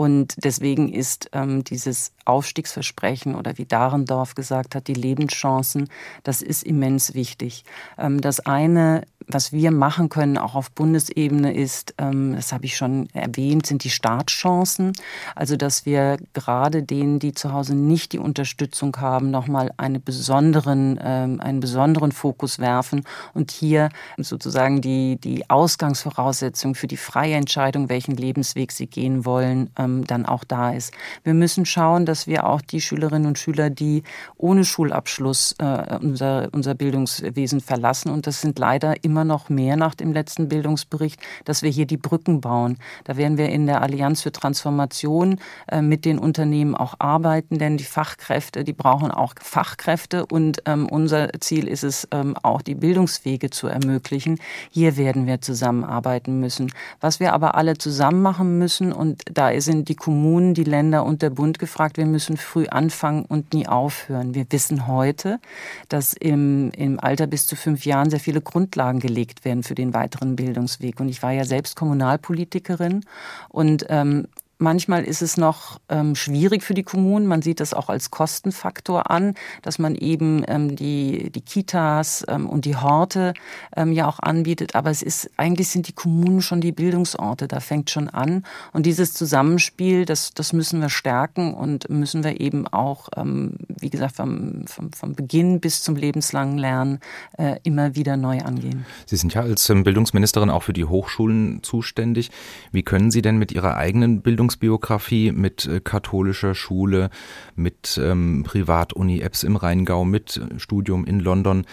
Und 0.00 0.34
deswegen 0.42 0.90
ist 0.90 1.28
ähm, 1.34 1.62
dieses 1.62 2.12
Aufstiegsversprechen 2.24 3.34
oder 3.34 3.58
wie 3.58 3.66
Dahrendorf 3.66 4.34
gesagt 4.34 4.74
hat, 4.74 4.88
die 4.88 4.94
Lebenschancen, 4.94 5.90
das 6.22 6.40
ist 6.40 6.62
immens 6.62 7.12
wichtig. 7.12 7.64
Ähm, 7.98 8.22
das 8.22 8.40
eine, 8.40 9.02
was 9.26 9.52
wir 9.52 9.70
machen 9.70 10.08
können, 10.08 10.38
auch 10.38 10.54
auf 10.54 10.70
Bundesebene, 10.70 11.54
ist, 11.54 11.94
ähm, 11.98 12.34
das 12.34 12.50
habe 12.50 12.64
ich 12.64 12.78
schon 12.78 13.10
erwähnt, 13.12 13.66
sind 13.66 13.84
die 13.84 13.90
Startchancen. 13.90 14.92
Also, 15.34 15.56
dass 15.56 15.84
wir 15.84 16.16
gerade 16.32 16.82
denen, 16.82 17.18
die 17.18 17.34
zu 17.34 17.52
Hause 17.52 17.74
nicht 17.74 18.12
die 18.12 18.18
Unterstützung 18.18 18.96
haben, 18.96 19.30
nochmal 19.30 19.70
eine 19.76 20.00
besonderen, 20.00 20.98
ähm, 21.02 21.42
einen 21.42 21.60
besonderen 21.60 22.12
Fokus 22.12 22.58
werfen 22.58 23.04
und 23.34 23.50
hier 23.50 23.90
sozusagen 24.16 24.80
die, 24.80 25.20
die 25.20 25.50
Ausgangsvoraussetzung 25.50 26.74
für 26.74 26.86
die 26.86 26.96
freie 26.96 27.34
Entscheidung, 27.34 27.90
welchen 27.90 28.16
Lebensweg 28.16 28.72
sie 28.72 28.86
gehen 28.86 29.26
wollen, 29.26 29.68
ähm, 29.90 30.06
dann 30.06 30.26
auch 30.26 30.44
da 30.44 30.72
ist. 30.72 30.92
Wir 31.24 31.34
müssen 31.34 31.66
schauen, 31.66 32.06
dass 32.06 32.26
wir 32.26 32.46
auch 32.46 32.60
die 32.60 32.80
Schülerinnen 32.80 33.26
und 33.26 33.38
Schüler, 33.38 33.70
die 33.70 34.02
ohne 34.36 34.64
Schulabschluss 34.64 35.54
äh, 35.58 35.98
unser, 36.00 36.48
unser 36.52 36.74
Bildungswesen 36.74 37.60
verlassen, 37.60 38.10
und 38.10 38.26
das 38.26 38.40
sind 38.40 38.58
leider 38.58 39.04
immer 39.04 39.24
noch 39.24 39.48
mehr 39.48 39.76
nach 39.76 39.94
dem 39.94 40.12
letzten 40.12 40.48
Bildungsbericht, 40.48 41.20
dass 41.44 41.62
wir 41.62 41.70
hier 41.70 41.86
die 41.86 41.96
Brücken 41.96 42.40
bauen. 42.40 42.78
Da 43.04 43.16
werden 43.16 43.38
wir 43.38 43.48
in 43.48 43.66
der 43.66 43.82
Allianz 43.82 44.22
für 44.22 44.32
Transformation 44.32 45.38
äh, 45.68 45.82
mit 45.82 46.04
den 46.04 46.18
Unternehmen 46.18 46.74
auch 46.74 46.94
arbeiten, 46.98 47.58
denn 47.58 47.76
die 47.76 47.84
Fachkräfte, 47.84 48.64
die 48.64 48.72
brauchen 48.72 49.10
auch 49.10 49.34
Fachkräfte 49.40 50.26
und 50.26 50.62
ähm, 50.66 50.86
unser 50.88 51.30
Ziel 51.40 51.68
ist 51.68 51.84
es, 51.84 52.08
ähm, 52.12 52.36
auch 52.42 52.62
die 52.62 52.74
Bildungswege 52.74 53.50
zu 53.50 53.66
ermöglichen. 53.66 54.38
Hier 54.70 54.96
werden 54.96 55.26
wir 55.26 55.40
zusammenarbeiten 55.40 56.40
müssen. 56.40 56.72
Was 57.00 57.20
wir 57.20 57.32
aber 57.32 57.54
alle 57.54 57.76
zusammen 57.78 58.22
machen 58.22 58.58
müssen, 58.58 58.92
und 58.92 59.22
da 59.32 59.58
sind 59.60 59.79
sind 59.80 59.88
die 59.88 59.94
Kommunen, 59.94 60.52
die 60.52 60.64
Länder 60.64 61.06
und 61.06 61.22
der 61.22 61.30
Bund 61.30 61.58
gefragt, 61.58 61.96
wir 61.96 62.04
müssen 62.04 62.36
früh 62.36 62.66
anfangen 62.66 63.24
und 63.24 63.54
nie 63.54 63.66
aufhören. 63.66 64.34
Wir 64.34 64.44
wissen 64.50 64.86
heute, 64.86 65.40
dass 65.88 66.12
im, 66.12 66.70
im 66.72 67.00
Alter 67.00 67.26
bis 67.26 67.46
zu 67.46 67.56
fünf 67.56 67.86
Jahren 67.86 68.10
sehr 68.10 68.20
viele 68.20 68.42
Grundlagen 68.42 69.00
gelegt 69.00 69.46
werden 69.46 69.62
für 69.62 69.74
den 69.74 69.94
weiteren 69.94 70.36
Bildungsweg. 70.36 71.00
Und 71.00 71.08
ich 71.08 71.22
war 71.22 71.32
ja 71.32 71.46
selbst 71.46 71.76
Kommunalpolitikerin 71.76 73.06
und 73.48 73.86
ähm, 73.88 74.26
Manchmal 74.62 75.04
ist 75.04 75.22
es 75.22 75.38
noch 75.38 75.80
ähm, 75.88 76.14
schwierig 76.14 76.62
für 76.62 76.74
die 76.74 76.82
Kommunen. 76.82 77.26
Man 77.26 77.40
sieht 77.40 77.60
das 77.60 77.72
auch 77.72 77.88
als 77.88 78.10
Kostenfaktor 78.10 79.10
an, 79.10 79.34
dass 79.62 79.78
man 79.78 79.94
eben 79.94 80.44
ähm, 80.48 80.76
die, 80.76 81.30
die 81.30 81.40
Kitas 81.40 82.26
ähm, 82.28 82.46
und 82.46 82.66
die 82.66 82.76
Horte 82.76 83.32
ähm, 83.74 83.90
ja 83.90 84.06
auch 84.06 84.18
anbietet. 84.18 84.74
Aber 84.74 84.90
es 84.90 85.00
ist, 85.00 85.30
eigentlich 85.38 85.68
sind 85.68 85.88
die 85.88 85.94
Kommunen 85.94 86.42
schon 86.42 86.60
die 86.60 86.72
Bildungsorte. 86.72 87.48
Da 87.48 87.60
fängt 87.60 87.88
schon 87.88 88.10
an. 88.10 88.44
Und 88.74 88.84
dieses 88.84 89.14
Zusammenspiel, 89.14 90.04
das, 90.04 90.34
das 90.34 90.52
müssen 90.52 90.82
wir 90.82 90.90
stärken 90.90 91.54
und 91.54 91.88
müssen 91.88 92.22
wir 92.22 92.38
eben 92.38 92.68
auch, 92.68 93.08
ähm, 93.16 93.54
wie 93.80 93.90
gesagt, 93.90 94.16
vom, 94.16 94.66
vom, 94.66 94.92
vom 94.92 95.14
Beginn 95.14 95.60
bis 95.60 95.82
zum 95.82 95.96
lebenslangen 95.96 96.58
Lernen 96.58 97.00
äh, 97.38 97.56
immer 97.62 97.94
wieder 97.94 98.16
neu 98.16 98.40
angehen. 98.40 98.84
Sie 99.06 99.16
sind 99.16 99.34
ja 99.34 99.42
als 99.42 99.68
ähm, 99.70 99.84
Bildungsministerin 99.84 100.50
auch 100.50 100.64
für 100.64 100.72
die 100.72 100.84
Hochschulen 100.84 101.62
zuständig. 101.62 102.30
Wie 102.72 102.82
können 102.82 103.10
Sie 103.10 103.22
denn 103.22 103.36
mit 103.36 103.52
Ihrer 103.52 103.76
eigenen 103.76 104.22
Bildung 104.22 104.40
Bildungsbiografie 104.40 105.32
mit 105.32 105.66
äh, 105.66 105.80
katholischer 105.80 106.54
Schule, 106.54 107.10
mit 107.56 108.00
ähm, 108.02 108.42
Privatuni-Apps 108.46 109.42
im 109.42 109.56
Rheingau, 109.56 110.04
mit 110.04 110.38
äh, 110.38 110.58
Studium 110.58 111.04
in 111.04 111.20
London, 111.20 111.66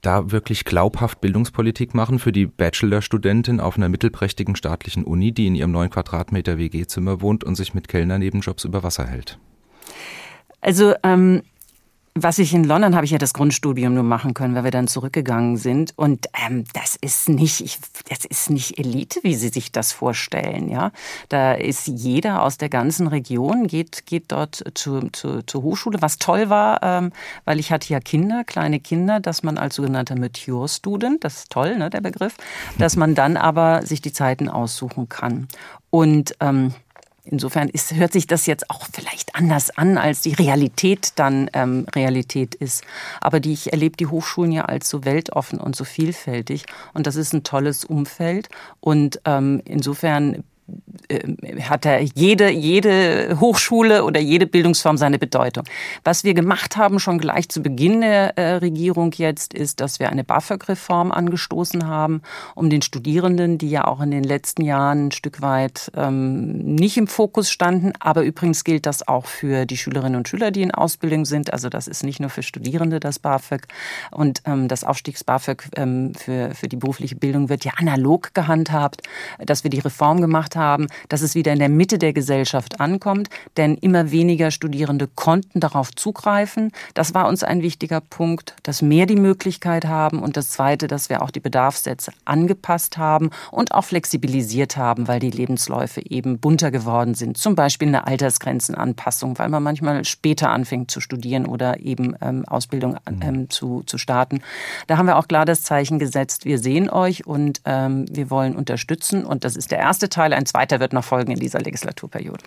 da 0.00 0.30
wirklich 0.30 0.64
glaubhaft 0.64 1.20
Bildungspolitik 1.20 1.94
machen 1.94 2.18
für 2.18 2.32
die 2.32 2.46
Bachelorstudentin 2.46 3.60
auf 3.60 3.76
einer 3.76 3.88
mittelprächtigen 3.88 4.56
staatlichen 4.56 5.04
Uni, 5.04 5.32
die 5.32 5.46
in 5.46 5.54
ihrem 5.54 5.72
neun 5.72 5.90
Quadratmeter 5.90 6.56
WG-Zimmer 6.56 7.20
wohnt 7.20 7.44
und 7.44 7.56
sich 7.56 7.74
mit 7.74 7.88
Kellnernebenjobs 7.88 8.64
über 8.64 8.82
Wasser 8.82 9.06
hält? 9.06 9.38
Also 10.60 10.94
ähm, 11.02 11.42
was 12.16 12.38
ich 12.38 12.54
in 12.54 12.62
London 12.62 12.94
habe 12.94 13.04
ich 13.04 13.10
ja 13.10 13.18
das 13.18 13.34
Grundstudium 13.34 13.92
nur 13.92 14.04
machen 14.04 14.34
können, 14.34 14.54
weil 14.54 14.62
wir 14.62 14.70
dann 14.70 14.86
zurückgegangen 14.86 15.56
sind. 15.56 15.94
Und 15.96 16.28
ähm, 16.46 16.62
das 16.72 16.94
ist 16.94 17.28
nicht, 17.28 17.60
ich, 17.60 17.80
das 18.08 18.24
ist 18.24 18.50
nicht 18.50 18.78
Elite, 18.78 19.18
wie 19.24 19.34
Sie 19.34 19.48
sich 19.48 19.72
das 19.72 19.92
vorstellen. 19.92 20.68
Ja, 20.68 20.92
da 21.28 21.54
ist 21.54 21.88
jeder 21.88 22.42
aus 22.42 22.56
der 22.56 22.68
ganzen 22.68 23.08
Region 23.08 23.66
geht 23.66 24.06
geht 24.06 24.30
dort 24.30 24.62
zu, 24.74 25.08
zu, 25.10 25.42
zur 25.42 25.62
Hochschule. 25.62 26.02
Was 26.02 26.18
toll 26.18 26.50
war, 26.50 26.82
ähm, 26.84 27.10
weil 27.46 27.58
ich 27.58 27.72
hatte 27.72 27.92
ja 27.92 27.98
Kinder, 27.98 28.44
kleine 28.44 28.78
Kinder, 28.78 29.18
dass 29.18 29.42
man 29.42 29.58
als 29.58 29.74
sogenannter 29.74 30.16
Mature 30.16 30.68
Student, 30.68 31.24
das 31.24 31.38
ist 31.38 31.50
toll, 31.50 31.76
ne, 31.76 31.90
der 31.90 32.00
Begriff, 32.00 32.36
dass 32.78 32.94
man 32.94 33.16
dann 33.16 33.36
aber 33.36 33.82
sich 33.84 34.00
die 34.00 34.12
Zeiten 34.12 34.48
aussuchen 34.48 35.08
kann. 35.08 35.48
Und 35.90 36.36
ähm, 36.38 36.74
Insofern 37.24 37.68
ist, 37.70 37.94
hört 37.94 38.12
sich 38.12 38.26
das 38.26 38.44
jetzt 38.44 38.68
auch 38.68 38.86
vielleicht 38.92 39.34
anders 39.34 39.70
an, 39.70 39.96
als 39.96 40.20
die 40.20 40.34
Realität 40.34 41.12
dann 41.16 41.48
ähm, 41.54 41.86
Realität 41.94 42.54
ist. 42.54 42.84
Aber 43.20 43.40
die, 43.40 43.54
ich 43.54 43.72
erlebe 43.72 43.96
die 43.96 44.06
Hochschulen 44.06 44.52
ja 44.52 44.66
als 44.66 44.90
so 44.90 45.04
weltoffen 45.06 45.58
und 45.58 45.74
so 45.74 45.84
vielfältig. 45.84 46.66
Und 46.92 47.06
das 47.06 47.16
ist 47.16 47.32
ein 47.32 47.42
tolles 47.42 47.84
Umfeld. 47.84 48.50
Und 48.80 49.20
ähm, 49.24 49.62
insofern 49.64 50.44
hat 51.62 51.84
er 51.84 52.00
jede, 52.00 52.50
jede 52.50 53.38
Hochschule 53.40 54.04
oder 54.04 54.20
jede 54.20 54.46
Bildungsform 54.46 54.96
seine 54.96 55.18
Bedeutung. 55.18 55.64
Was 56.04 56.24
wir 56.24 56.34
gemacht 56.34 56.76
haben, 56.76 56.98
schon 56.98 57.18
gleich 57.18 57.48
zu 57.48 57.62
Beginn 57.62 58.00
der 58.00 58.38
äh, 58.38 58.54
Regierung 58.56 59.12
jetzt, 59.12 59.52
ist, 59.52 59.80
dass 59.80 60.00
wir 60.00 60.10
eine 60.10 60.24
BAföG-Reform 60.24 61.12
angestoßen 61.12 61.86
haben, 61.86 62.22
um 62.54 62.70
den 62.70 62.82
Studierenden, 62.82 63.58
die 63.58 63.70
ja 63.70 63.86
auch 63.86 64.00
in 64.00 64.10
den 64.10 64.24
letzten 64.24 64.62
Jahren 64.62 65.08
ein 65.08 65.12
Stück 65.12 65.42
weit 65.42 65.92
ähm, 65.96 66.74
nicht 66.74 66.96
im 66.96 67.06
Fokus 67.06 67.50
standen, 67.50 67.92
aber 68.00 68.22
übrigens 68.22 68.64
gilt 68.64 68.86
das 68.86 69.06
auch 69.06 69.26
für 69.26 69.66
die 69.66 69.76
Schülerinnen 69.76 70.16
und 70.16 70.28
Schüler, 70.28 70.50
die 70.50 70.62
in 70.62 70.70
Ausbildung 70.70 71.24
sind. 71.26 71.52
Also 71.52 71.68
das 71.68 71.86
ist 71.86 72.02
nicht 72.04 72.20
nur 72.20 72.30
für 72.30 72.42
Studierende 72.42 73.00
das 73.00 73.18
BAföG. 73.18 73.66
Und 74.10 74.42
ähm, 74.46 74.68
das 74.68 74.84
Aufstiegs-BAföG 74.84 75.68
ähm, 75.76 76.14
für, 76.14 76.54
für 76.54 76.68
die 76.68 76.76
berufliche 76.76 77.16
Bildung 77.16 77.48
wird 77.48 77.64
ja 77.64 77.72
analog 77.76 78.32
gehandhabt, 78.34 79.02
dass 79.38 79.64
wir 79.64 79.70
die 79.70 79.80
Reform 79.80 80.20
gemacht 80.20 80.53
haben, 80.56 80.86
dass 81.08 81.22
es 81.22 81.34
wieder 81.34 81.52
in 81.52 81.58
der 81.58 81.68
Mitte 81.68 81.98
der 81.98 82.12
Gesellschaft 82.12 82.80
ankommt, 82.80 83.28
denn 83.56 83.76
immer 83.76 84.10
weniger 84.10 84.50
Studierende 84.50 85.08
konnten 85.08 85.60
darauf 85.60 85.94
zugreifen. 85.94 86.70
Das 86.94 87.14
war 87.14 87.28
uns 87.28 87.42
ein 87.42 87.62
wichtiger 87.62 88.00
Punkt, 88.00 88.54
dass 88.62 88.82
mehr 88.82 89.06
die 89.06 89.16
Möglichkeit 89.16 89.86
haben 89.86 90.22
und 90.22 90.36
das 90.36 90.50
Zweite, 90.50 90.86
dass 90.86 91.08
wir 91.08 91.22
auch 91.22 91.30
die 91.30 91.40
Bedarfssätze 91.40 92.12
angepasst 92.24 92.98
haben 92.98 93.30
und 93.50 93.72
auch 93.72 93.84
flexibilisiert 93.84 94.76
haben, 94.76 95.08
weil 95.08 95.20
die 95.20 95.30
Lebensläufe 95.30 96.00
eben 96.04 96.38
bunter 96.38 96.70
geworden 96.70 97.14
sind. 97.14 97.36
Zum 97.36 97.54
Beispiel 97.54 97.88
eine 97.88 98.06
Altersgrenzenanpassung, 98.06 99.38
weil 99.38 99.48
man 99.48 99.62
manchmal 99.62 100.04
später 100.04 100.50
anfängt 100.50 100.90
zu 100.90 101.00
studieren 101.00 101.46
oder 101.46 101.80
eben 101.80 102.16
ähm, 102.20 102.44
Ausbildung 102.46 102.96
mhm. 103.08 103.22
ähm, 103.22 103.50
zu, 103.50 103.82
zu 103.84 103.98
starten. 103.98 104.40
Da 104.86 104.98
haben 104.98 105.06
wir 105.06 105.16
auch 105.16 105.28
klar 105.28 105.44
das 105.44 105.62
Zeichen 105.62 105.98
gesetzt, 105.98 106.44
wir 106.44 106.58
sehen 106.58 106.90
euch 106.90 107.26
und 107.26 107.60
ähm, 107.64 108.06
wir 108.10 108.30
wollen 108.30 108.56
unterstützen 108.56 109.24
und 109.24 109.44
das 109.44 109.56
ist 109.56 109.70
der 109.70 109.78
erste 109.78 110.08
Teil 110.08 110.32
ein 110.44 110.46
zweiter 110.46 110.78
wird 110.78 110.92
noch 110.92 111.04
folgen 111.04 111.32
in 111.32 111.40
dieser 111.40 111.60
Legislaturperiode. 111.60 112.44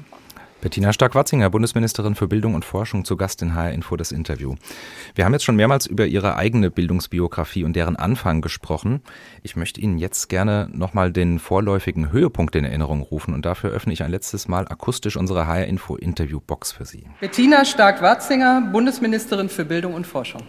Bettina 0.62 0.94
Stark-Watzinger, 0.94 1.50
Bundesministerin 1.50 2.14
für 2.14 2.28
Bildung 2.28 2.54
und 2.54 2.64
Forschung, 2.64 3.06
zu 3.06 3.18
Gast 3.18 3.42
in 3.42 3.56
HR 3.56 3.72
Info 3.72 3.96
das 3.96 4.12
Interview. 4.12 4.56
Wir 5.16 5.26
haben 5.26 5.34
jetzt 5.34 5.46
schon 5.46 5.56
mehrmals 5.56 5.88
über 5.88 6.06
Ihre 6.06 6.36
eigene 6.36 6.70
Bildungsbiografie 6.70 7.64
und 7.64 7.76
deren 7.76 7.96
Anfang 7.96 8.42
gesprochen. 8.42 9.02
Ich 9.42 9.56
möchte 9.56 9.82
Ihnen 9.82 9.98
jetzt 9.98 10.30
gerne 10.30 10.70
nochmal 10.72 11.12
den 11.12 11.40
vorläufigen 11.40 12.12
Höhepunkt 12.12 12.56
in 12.56 12.66
Erinnerung 12.66 13.02
rufen 13.02 13.34
und 13.34 13.46
dafür 13.46 13.72
öffne 13.72 13.94
ich 13.94 14.04
ein 14.04 14.12
letztes 14.12 14.48
Mal 14.48 14.68
akustisch 14.68 15.16
unsere 15.16 15.48
HR 15.48 15.66
Info 15.66 15.96
Interviewbox 15.96 16.72
für 16.72 16.86
Sie. 16.86 17.06
Bettina 17.20 17.66
Stark-Watzinger, 17.66 18.70
Bundesministerin 18.72 19.50
für 19.50 19.66
Bildung 19.66 19.96
und 19.96 20.06
Forschung. 20.06 20.44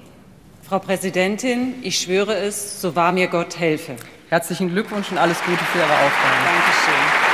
Frau 0.62 0.80
Präsidentin, 0.80 1.74
ich 1.82 1.98
schwöre 1.98 2.34
es, 2.34 2.82
so 2.82 2.94
wahr 2.94 3.12
mir 3.12 3.28
Gott 3.28 3.58
helfe. 3.58 3.96
Herzlichen 4.30 4.68
Glückwunsch 4.68 5.10
und 5.10 5.16
alles 5.16 5.38
Gute 5.42 5.64
für 5.64 5.78
Ihre 5.78 5.86
Aufgabe. 5.86 6.34
Dankeschön. 6.44 7.28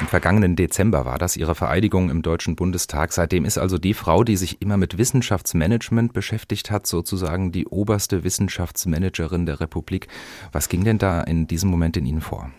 Im 0.00 0.06
vergangenen 0.06 0.56
Dezember 0.56 1.04
war 1.04 1.18
das 1.18 1.36
ihre 1.36 1.54
Vereidigung 1.54 2.08
im 2.08 2.22
Deutschen 2.22 2.56
Bundestag. 2.56 3.12
Seitdem 3.12 3.44
ist 3.44 3.58
also 3.58 3.76
die 3.76 3.92
Frau, 3.92 4.24
die 4.24 4.36
sich 4.36 4.62
immer 4.62 4.78
mit 4.78 4.96
Wissenschaftsmanagement 4.96 6.14
beschäftigt 6.14 6.70
hat, 6.70 6.86
sozusagen 6.86 7.52
die 7.52 7.66
oberste 7.66 8.24
Wissenschaftsmanagerin 8.24 9.44
der 9.44 9.60
Republik. 9.60 10.08
Was 10.50 10.70
ging 10.70 10.82
denn 10.84 10.96
da 10.96 11.20
in 11.20 11.46
diesem 11.46 11.68
Moment 11.68 11.98
in 11.98 12.06
Ihnen 12.06 12.22
vor? 12.22 12.50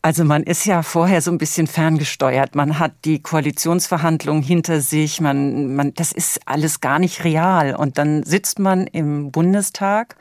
Also 0.00 0.24
man 0.24 0.44
ist 0.44 0.64
ja 0.64 0.82
vorher 0.82 1.20
so 1.20 1.30
ein 1.30 1.38
bisschen 1.38 1.66
ferngesteuert. 1.66 2.54
Man 2.54 2.78
hat 2.78 2.92
die 3.04 3.20
Koalitionsverhandlungen 3.20 4.42
hinter 4.42 4.80
sich. 4.80 5.20
Man, 5.20 5.76
man, 5.76 5.92
das 5.92 6.12
ist 6.12 6.40
alles 6.46 6.80
gar 6.80 6.98
nicht 6.98 7.24
real. 7.24 7.74
Und 7.74 7.98
dann 7.98 8.22
sitzt 8.22 8.58
man 8.58 8.86
im 8.86 9.30
Bundestag 9.30 10.16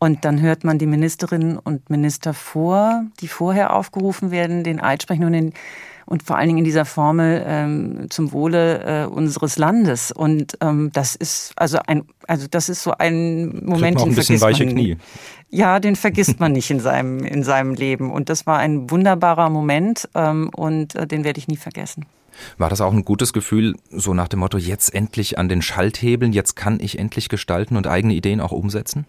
und 0.00 0.24
dann 0.24 0.40
hört 0.40 0.64
man 0.64 0.78
die 0.78 0.86
Ministerinnen 0.86 1.58
und 1.58 1.90
Minister 1.90 2.32
vor, 2.32 3.04
die 3.20 3.28
vorher 3.28 3.76
aufgerufen 3.76 4.30
werden, 4.30 4.64
den 4.64 4.80
Eid 4.80 5.02
sprechen 5.02 5.24
und, 5.24 5.34
in, 5.34 5.52
und 6.06 6.22
vor 6.22 6.38
allen 6.38 6.48
Dingen 6.48 6.60
in 6.60 6.64
dieser 6.64 6.86
Formel 6.86 7.44
ähm, 7.46 8.06
zum 8.08 8.32
Wohle 8.32 9.04
äh, 9.04 9.06
unseres 9.06 9.58
Landes. 9.58 10.10
Und 10.10 10.56
ähm, 10.62 10.90
das 10.94 11.16
ist 11.16 11.52
also 11.56 11.80
ein, 11.86 12.04
also 12.26 12.46
das 12.50 12.70
ist 12.70 12.82
so 12.82 12.92
ein 12.92 13.62
Moment, 13.66 14.00
den 14.00 14.08
ein 14.08 14.14
bisschen 14.14 14.40
weiche 14.40 14.66
Knie. 14.66 14.96
Ja, 15.50 15.78
den 15.80 15.96
vergisst 15.96 16.40
man 16.40 16.52
nicht 16.52 16.70
in 16.70 16.80
seinem 16.80 17.18
in 17.18 17.42
seinem 17.42 17.74
Leben. 17.74 18.10
Und 18.10 18.30
das 18.30 18.46
war 18.46 18.58
ein 18.58 18.90
wunderbarer 18.90 19.50
Moment 19.50 20.08
ähm, 20.14 20.48
und 20.56 20.94
äh, 20.94 21.06
den 21.06 21.24
werde 21.24 21.38
ich 21.38 21.46
nie 21.46 21.58
vergessen. 21.58 22.06
War 22.56 22.70
das 22.70 22.80
auch 22.80 22.92
ein 22.94 23.04
gutes 23.04 23.34
Gefühl, 23.34 23.76
so 23.90 24.14
nach 24.14 24.28
dem 24.28 24.38
Motto, 24.38 24.56
jetzt 24.56 24.94
endlich 24.94 25.36
an 25.36 25.50
den 25.50 25.60
Schalthebeln, 25.60 26.32
jetzt 26.32 26.56
kann 26.56 26.80
ich 26.80 26.98
endlich 26.98 27.28
gestalten 27.28 27.76
und 27.76 27.86
eigene 27.86 28.14
Ideen 28.14 28.40
auch 28.40 28.52
umsetzen? 28.52 29.04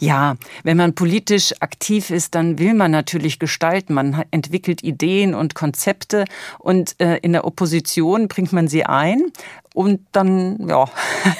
Ja, 0.00 0.36
wenn 0.62 0.76
man 0.76 0.94
politisch 0.94 1.54
aktiv 1.60 2.10
ist, 2.10 2.34
dann 2.34 2.58
will 2.58 2.74
man 2.74 2.90
natürlich 2.90 3.38
gestalten. 3.38 3.94
Man 3.94 4.24
entwickelt 4.30 4.82
Ideen 4.82 5.34
und 5.34 5.54
Konzepte 5.54 6.24
und 6.58 7.00
äh, 7.00 7.18
in 7.18 7.32
der 7.32 7.44
Opposition 7.44 8.28
bringt 8.28 8.52
man 8.52 8.68
sie 8.68 8.84
ein 8.84 9.32
und 9.74 10.00
dann, 10.12 10.68
ja, 10.68 10.88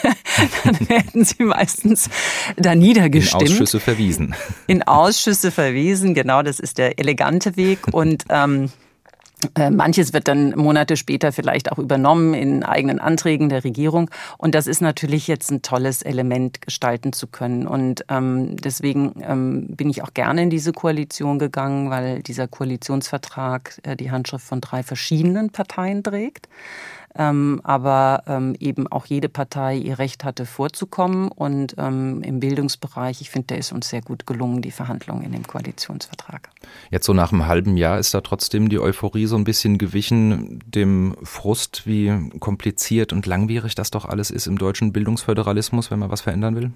dann 0.65 0.89
werden 0.89 1.25
sie 1.25 1.45
meistens 1.45 2.11
da 2.57 2.75
niedergestimmt. 2.75 3.43
In 3.43 3.53
Ausschüsse 3.53 3.81
verwiesen. 3.81 4.35
In 4.67 4.83
Ausschüsse 4.83 5.51
verwiesen, 5.51 6.15
genau, 6.15 6.43
das 6.43 6.61
ist 6.61 6.79
der 6.79 6.99
elegante 6.99 7.57
Weg 7.57 7.87
und 7.93 8.25
ähm, 8.29 8.65
äh, 8.65 8.69
Manches 9.71 10.13
wird 10.13 10.29
dann 10.29 10.51
Monate 10.57 10.97
später 10.97 11.33
vielleicht 11.33 11.73
auch 11.73 11.79
übernommen 11.79 12.35
in 12.35 12.63
eigenen 12.63 12.99
Anträgen 12.99 13.49
der 13.49 13.65
Regierung. 13.65 14.11
Und 14.39 14.55
das 14.55 14.67
ist 14.67 14.81
natürlich 14.81 15.29
jetzt 15.29 15.51
ein 15.51 15.63
tolles 15.63 16.03
Element, 16.03 16.61
gestalten 16.61 17.13
zu 17.13 17.27
können. 17.27 17.67
Und 17.67 18.05
ähm, 18.09 18.57
deswegen 18.57 19.15
ähm, 19.23 19.67
bin 19.69 19.91
ich 19.91 20.03
auch 20.03 20.15
gerne 20.15 20.43
in 20.43 20.51
diese 20.51 20.73
Koalition 20.73 21.39
gegangen, 21.39 21.91
weil 21.91 22.23
dieser 22.23 22.49
Koalitionsvertrag 22.49 23.81
äh, 23.83 23.97
die 23.97 24.11
Handschrift 24.11 24.45
von 24.45 24.61
drei 24.61 24.83
verschiedenen 24.83 25.51
Parteien 25.51 26.03
trägt 26.03 26.49
ähm, 27.17 27.61
aber 27.63 28.25
ähm, 28.27 28.57
eben 28.59 28.87
auch 28.89 29.07
jede 29.07 29.29
Partei 29.29 29.77
ihr 29.77 29.99
Recht 29.99 30.25
hatte 30.25 30.47
vorzukommen. 30.47 31.29
Und 31.29 31.75
ähm, 31.79 32.23
im 32.23 32.41
Bildungsbereich, 32.41 33.21
ich 33.21 33.31
finde, 33.31 33.49
der 33.49 33.59
ist 33.59 33.73
uns 33.73 33.89
sehr 33.89 34.03
gut 34.03 34.27
gelungen, 34.27 34.63
die 34.63 34.71
Verhandlungen 34.71 35.23
in 35.23 35.33
dem 35.33 35.47
Koalitionsvertrag. 35.47 36.51
Jetzt 36.91 37.07
so 37.07 37.13
nach 37.13 37.33
einem 37.33 37.47
halben 37.47 37.77
Jahr 37.77 37.99
ist 37.99 38.15
da 38.15 38.21
trotzdem 38.21 38.69
die 38.69 38.79
Euphorie 38.79 39.27
so 39.27 39.37
ein 39.37 39.45
bisschen 39.45 39.79
gewichen, 39.79 40.61
dem 40.67 41.17
Frust, 41.23 41.87
wie 41.87 42.31
kompliziert 42.41 43.13
und 43.13 43.27
langwierig 43.27 43.75
das 43.75 43.91
doch 43.91 44.05
alles 44.05 44.31
ist 44.31 44.47
im 44.47 44.59
deutschen 44.59 44.93
Bildungsföderalismus, 44.93 45.91
wenn 45.91 45.99
man 45.99 46.11
was 46.11 46.21
verändern 46.21 46.57
will? 46.57 46.73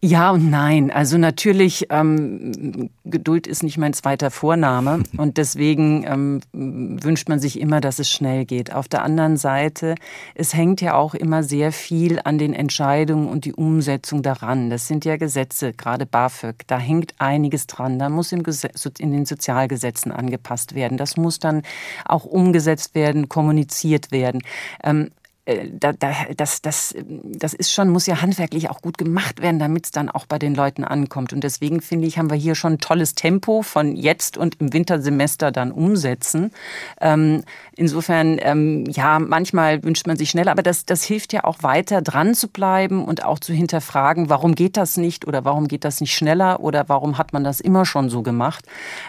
Ja 0.00 0.30
und 0.30 0.48
nein. 0.48 0.92
Also 0.92 1.18
natürlich, 1.18 1.86
ähm, 1.90 2.88
Geduld 3.04 3.48
ist 3.48 3.64
nicht 3.64 3.78
mein 3.78 3.92
zweiter 3.94 4.30
Vorname 4.30 5.02
und 5.16 5.38
deswegen 5.38 6.04
ähm, 6.06 6.40
wünscht 6.52 7.28
man 7.28 7.40
sich 7.40 7.58
immer, 7.58 7.80
dass 7.80 7.98
es 7.98 8.08
schnell 8.08 8.44
geht. 8.44 8.72
Auf 8.72 8.86
der 8.86 9.02
anderen 9.02 9.36
Seite, 9.36 9.96
es 10.36 10.54
hängt 10.54 10.80
ja 10.80 10.94
auch 10.94 11.14
immer 11.14 11.42
sehr 11.42 11.72
viel 11.72 12.20
an 12.22 12.38
den 12.38 12.54
Entscheidungen 12.54 13.26
und 13.26 13.44
die 13.44 13.54
Umsetzung 13.54 14.22
daran. 14.22 14.70
Das 14.70 14.86
sind 14.86 15.04
ja 15.04 15.16
Gesetze, 15.16 15.72
gerade 15.72 16.06
BAföG, 16.06 16.62
da 16.68 16.78
hängt 16.78 17.14
einiges 17.18 17.66
dran. 17.66 17.98
Da 17.98 18.08
muss 18.08 18.30
in 18.30 18.44
den 18.44 19.24
Sozialgesetzen 19.26 20.12
angepasst 20.12 20.76
werden. 20.76 20.96
Das 20.96 21.16
muss 21.16 21.40
dann 21.40 21.62
auch 22.04 22.24
umgesetzt 22.24 22.94
werden, 22.94 23.28
kommuniziert 23.28 24.12
werden. 24.12 24.42
Ähm, 24.84 25.06
äh, 25.06 25.17
da, 25.72 25.92
da, 25.92 26.12
das, 26.36 26.60
das, 26.60 26.94
das 27.06 27.54
ist 27.54 27.72
schon, 27.72 27.88
muss 27.88 28.06
ja 28.06 28.20
handwerklich 28.20 28.68
auch 28.68 28.82
gut 28.82 28.98
gemacht 28.98 29.40
werden, 29.40 29.58
damit 29.58 29.86
es 29.86 29.90
dann 29.90 30.10
auch 30.10 30.26
bei 30.26 30.38
den 30.38 30.54
Leuten 30.54 30.84
ankommt. 30.84 31.32
Und 31.32 31.42
deswegen 31.42 31.80
finde 31.80 32.06
ich, 32.06 32.18
haben 32.18 32.30
wir 32.30 32.36
hier 32.36 32.54
schon 32.54 32.74
ein 32.74 32.78
tolles 32.78 33.14
Tempo 33.14 33.62
von 33.62 33.96
jetzt 33.96 34.36
und 34.36 34.60
im 34.60 34.72
Wintersemester 34.74 35.50
dann 35.50 35.72
umsetzen. 35.72 36.52
Ähm, 37.00 37.44
insofern, 37.78 38.38
ähm, 38.40 38.84
ja, 38.88 39.18
manchmal 39.18 39.82
wünscht 39.84 40.06
man 40.06 40.16
sich 40.16 40.30
schneller, 40.30 40.50
aber 40.50 40.62
das, 40.62 40.84
das 40.84 41.04
hilft 41.04 41.32
ja 41.32 41.44
auch 41.44 41.62
weiter 41.62 42.02
dran 42.02 42.34
zu 42.34 42.48
bleiben 42.48 43.04
und 43.04 43.24
auch 43.24 43.38
zu 43.38 43.52
hinterfragen, 43.52 44.28
warum 44.28 44.54
geht 44.54 44.76
das 44.76 44.96
nicht 44.96 45.26
oder 45.26 45.44
warum 45.44 45.68
geht 45.68 45.84
das 45.84 46.00
nicht 46.00 46.12
schneller 46.12 46.60
oder 46.60 46.88
warum 46.88 47.18
hat 47.18 47.32
man 47.32 47.44
das 47.44 47.60
immer 47.60 47.86
schon 47.86 48.10
so 48.10 48.22
gemacht. 48.22 48.64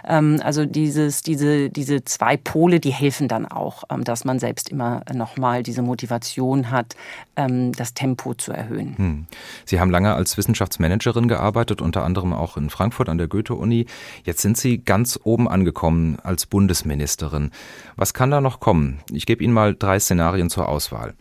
Ähm, 0.07 0.39
also 0.43 0.65
dieses, 0.65 1.23
diese, 1.23 1.69
diese 1.69 2.05
zwei 2.05 2.37
Pole, 2.37 2.79
die 2.79 2.91
helfen 2.91 3.27
dann 3.27 3.45
auch, 3.47 3.83
ähm, 3.89 4.03
dass 4.03 4.23
man 4.23 4.39
selbst 4.39 4.69
immer 4.69 5.01
nochmal 5.13 5.63
diese 5.63 5.81
Motivation 5.81 6.69
hat, 6.69 6.95
ähm, 7.35 7.71
das 7.73 7.95
Tempo 7.95 8.35
zu 8.35 8.51
erhöhen. 8.51 8.95
Hm. 8.97 9.25
Sie 9.65 9.79
haben 9.79 9.89
lange 9.89 10.13
als 10.13 10.37
Wissenschaftsmanagerin 10.37 11.27
gearbeitet, 11.27 11.81
unter 11.81 12.03
anderem 12.03 12.33
auch 12.33 12.55
in 12.55 12.69
Frankfurt 12.69 13.09
an 13.09 13.17
der 13.17 13.27
Goethe-Uni. 13.27 13.87
Jetzt 14.23 14.41
sind 14.41 14.57
Sie 14.57 14.77
ganz 14.77 15.19
oben 15.23 15.47
angekommen 15.47 16.17
als 16.21 16.45
Bundesministerin. 16.45 17.49
Was 17.95 18.13
kann 18.13 18.29
da 18.29 18.41
noch 18.41 18.58
kommen? 18.59 18.99
Ich 19.11 19.25
gebe 19.25 19.43
Ihnen 19.43 19.53
mal 19.53 19.75
drei 19.75 19.99
Szenarien 19.99 20.49
zur 20.49 20.67
Auswahl. 20.69 21.13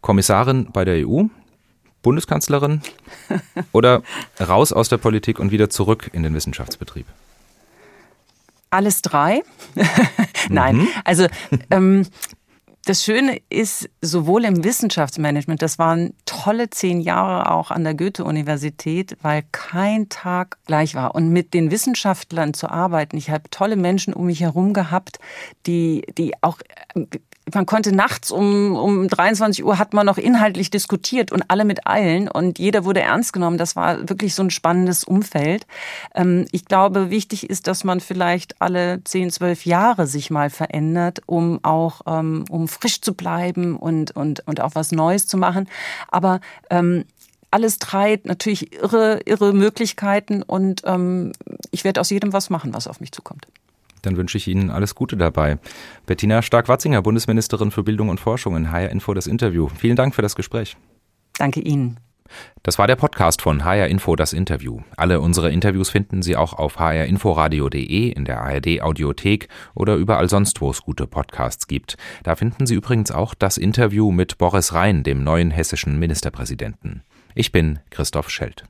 Kommissarin 0.00 0.68
bei 0.72 0.84
der 0.84 1.06
EU, 1.06 1.24
Bundeskanzlerin 2.02 2.82
oder 3.72 4.02
raus 4.40 4.72
aus 4.72 4.88
der 4.88 4.98
Politik 4.98 5.38
und 5.38 5.50
wieder 5.50 5.70
zurück 5.70 6.10
in 6.12 6.22
den 6.22 6.34
Wissenschaftsbetrieb? 6.34 7.06
Alles 8.70 9.02
drei? 9.02 9.42
Nein, 10.48 10.76
mhm. 10.76 10.88
also 11.04 11.26
ähm, 11.70 12.06
das 12.84 13.04
Schöne 13.04 13.40
ist, 13.50 13.88
sowohl 14.00 14.44
im 14.44 14.64
Wissenschaftsmanagement, 14.64 15.62
das 15.62 15.78
waren 15.78 16.14
tolle 16.26 16.70
zehn 16.70 17.00
Jahre 17.00 17.50
auch 17.50 17.70
an 17.70 17.84
der 17.84 17.94
Goethe-Universität, 17.94 19.16
weil 19.22 19.44
kein 19.52 20.08
Tag 20.08 20.58
gleich 20.66 20.94
war. 20.94 21.14
Und 21.14 21.30
mit 21.30 21.54
den 21.54 21.70
Wissenschaftlern 21.70 22.54
zu 22.54 22.68
arbeiten, 22.68 23.16
ich 23.16 23.30
habe 23.30 23.50
tolle 23.50 23.76
Menschen 23.76 24.14
um 24.14 24.26
mich 24.26 24.40
herum 24.40 24.72
gehabt, 24.72 25.18
die, 25.66 26.02
die 26.16 26.32
auch 26.42 26.58
man 27.52 27.66
konnte 27.66 27.94
nachts 27.94 28.30
um, 28.30 28.74
um 28.74 29.08
23 29.08 29.64
Uhr 29.64 29.78
hat 29.78 29.92
man 29.92 30.06
noch 30.06 30.16
inhaltlich 30.16 30.70
diskutiert 30.70 31.30
und 31.30 31.44
alle 31.48 31.64
mit 31.64 31.86
allen 31.86 32.28
und 32.28 32.58
jeder 32.58 32.84
wurde 32.84 33.00
ernst 33.00 33.32
genommen. 33.32 33.58
Das 33.58 33.76
war 33.76 34.08
wirklich 34.08 34.34
so 34.34 34.42
ein 34.42 34.50
spannendes 34.50 35.04
Umfeld. 35.04 35.66
Ähm, 36.14 36.46
ich 36.52 36.64
glaube, 36.64 37.10
wichtig 37.10 37.50
ist, 37.50 37.66
dass 37.66 37.84
man 37.84 38.00
vielleicht 38.00 38.60
alle 38.62 39.02
10, 39.04 39.30
12 39.30 39.66
Jahre 39.66 40.06
sich 40.06 40.30
mal 40.30 40.48
verändert, 40.48 41.20
um 41.26 41.60
auch, 41.62 42.00
ähm, 42.06 42.44
um 42.48 42.66
frisch 42.66 43.00
zu 43.02 43.14
bleiben 43.14 43.76
und, 43.76 44.16
und, 44.16 44.46
und 44.46 44.60
auch 44.60 44.74
was 44.74 44.92
Neues 44.92 45.26
zu 45.26 45.36
machen. 45.36 45.68
Aber 46.08 46.40
ähm, 46.70 47.04
alles 47.50 47.78
drei 47.78 48.20
natürlich 48.24 48.72
irre, 48.72 49.20
irre 49.26 49.52
Möglichkeiten 49.52 50.42
und 50.42 50.82
ähm, 50.84 51.32
ich 51.70 51.84
werde 51.84 52.00
aus 52.00 52.10
jedem 52.10 52.32
was 52.32 52.50
machen, 52.50 52.74
was 52.74 52.88
auf 52.88 53.00
mich 53.00 53.12
zukommt. 53.12 53.46
Dann 54.06 54.16
wünsche 54.16 54.38
ich 54.38 54.48
Ihnen 54.48 54.70
alles 54.70 54.94
Gute 54.94 55.16
dabei. 55.16 55.58
Bettina 56.06 56.42
Stark-Watzinger, 56.42 57.02
Bundesministerin 57.02 57.70
für 57.70 57.82
Bildung 57.82 58.08
und 58.08 58.20
Forschung 58.20 58.56
in 58.56 58.70
HR 58.70 58.90
Info 58.90 59.14
das 59.14 59.26
Interview. 59.26 59.68
Vielen 59.68 59.96
Dank 59.96 60.14
für 60.14 60.22
das 60.22 60.36
Gespräch. 60.36 60.76
Danke 61.38 61.60
Ihnen. 61.60 61.98
Das 62.62 62.78
war 62.78 62.86
der 62.86 62.96
Podcast 62.96 63.42
von 63.42 63.64
HR 63.64 63.88
Info 63.88 64.16
das 64.16 64.32
Interview. 64.32 64.80
Alle 64.96 65.20
unsere 65.20 65.50
Interviews 65.50 65.90
finden 65.90 66.22
Sie 66.22 66.36
auch 66.36 66.54
auf 66.54 66.78
hrinforadio.de, 66.78 68.08
in 68.08 68.24
der 68.24 68.40
ARD 68.40 68.80
Audiothek 68.80 69.48
oder 69.74 69.96
überall 69.96 70.28
sonst, 70.28 70.60
wo 70.60 70.70
es 70.70 70.82
gute 70.82 71.06
Podcasts 71.06 71.66
gibt. 71.66 71.96
Da 72.22 72.34
finden 72.34 72.66
Sie 72.66 72.74
übrigens 72.74 73.10
auch 73.10 73.34
das 73.34 73.58
Interview 73.58 74.10
mit 74.10 74.38
Boris 74.38 74.72
Rhein, 74.72 75.02
dem 75.02 75.22
neuen 75.22 75.50
hessischen 75.50 75.98
Ministerpräsidenten. 75.98 77.02
Ich 77.34 77.52
bin 77.52 77.80
Christoph 77.90 78.30
Schelt. 78.30 78.64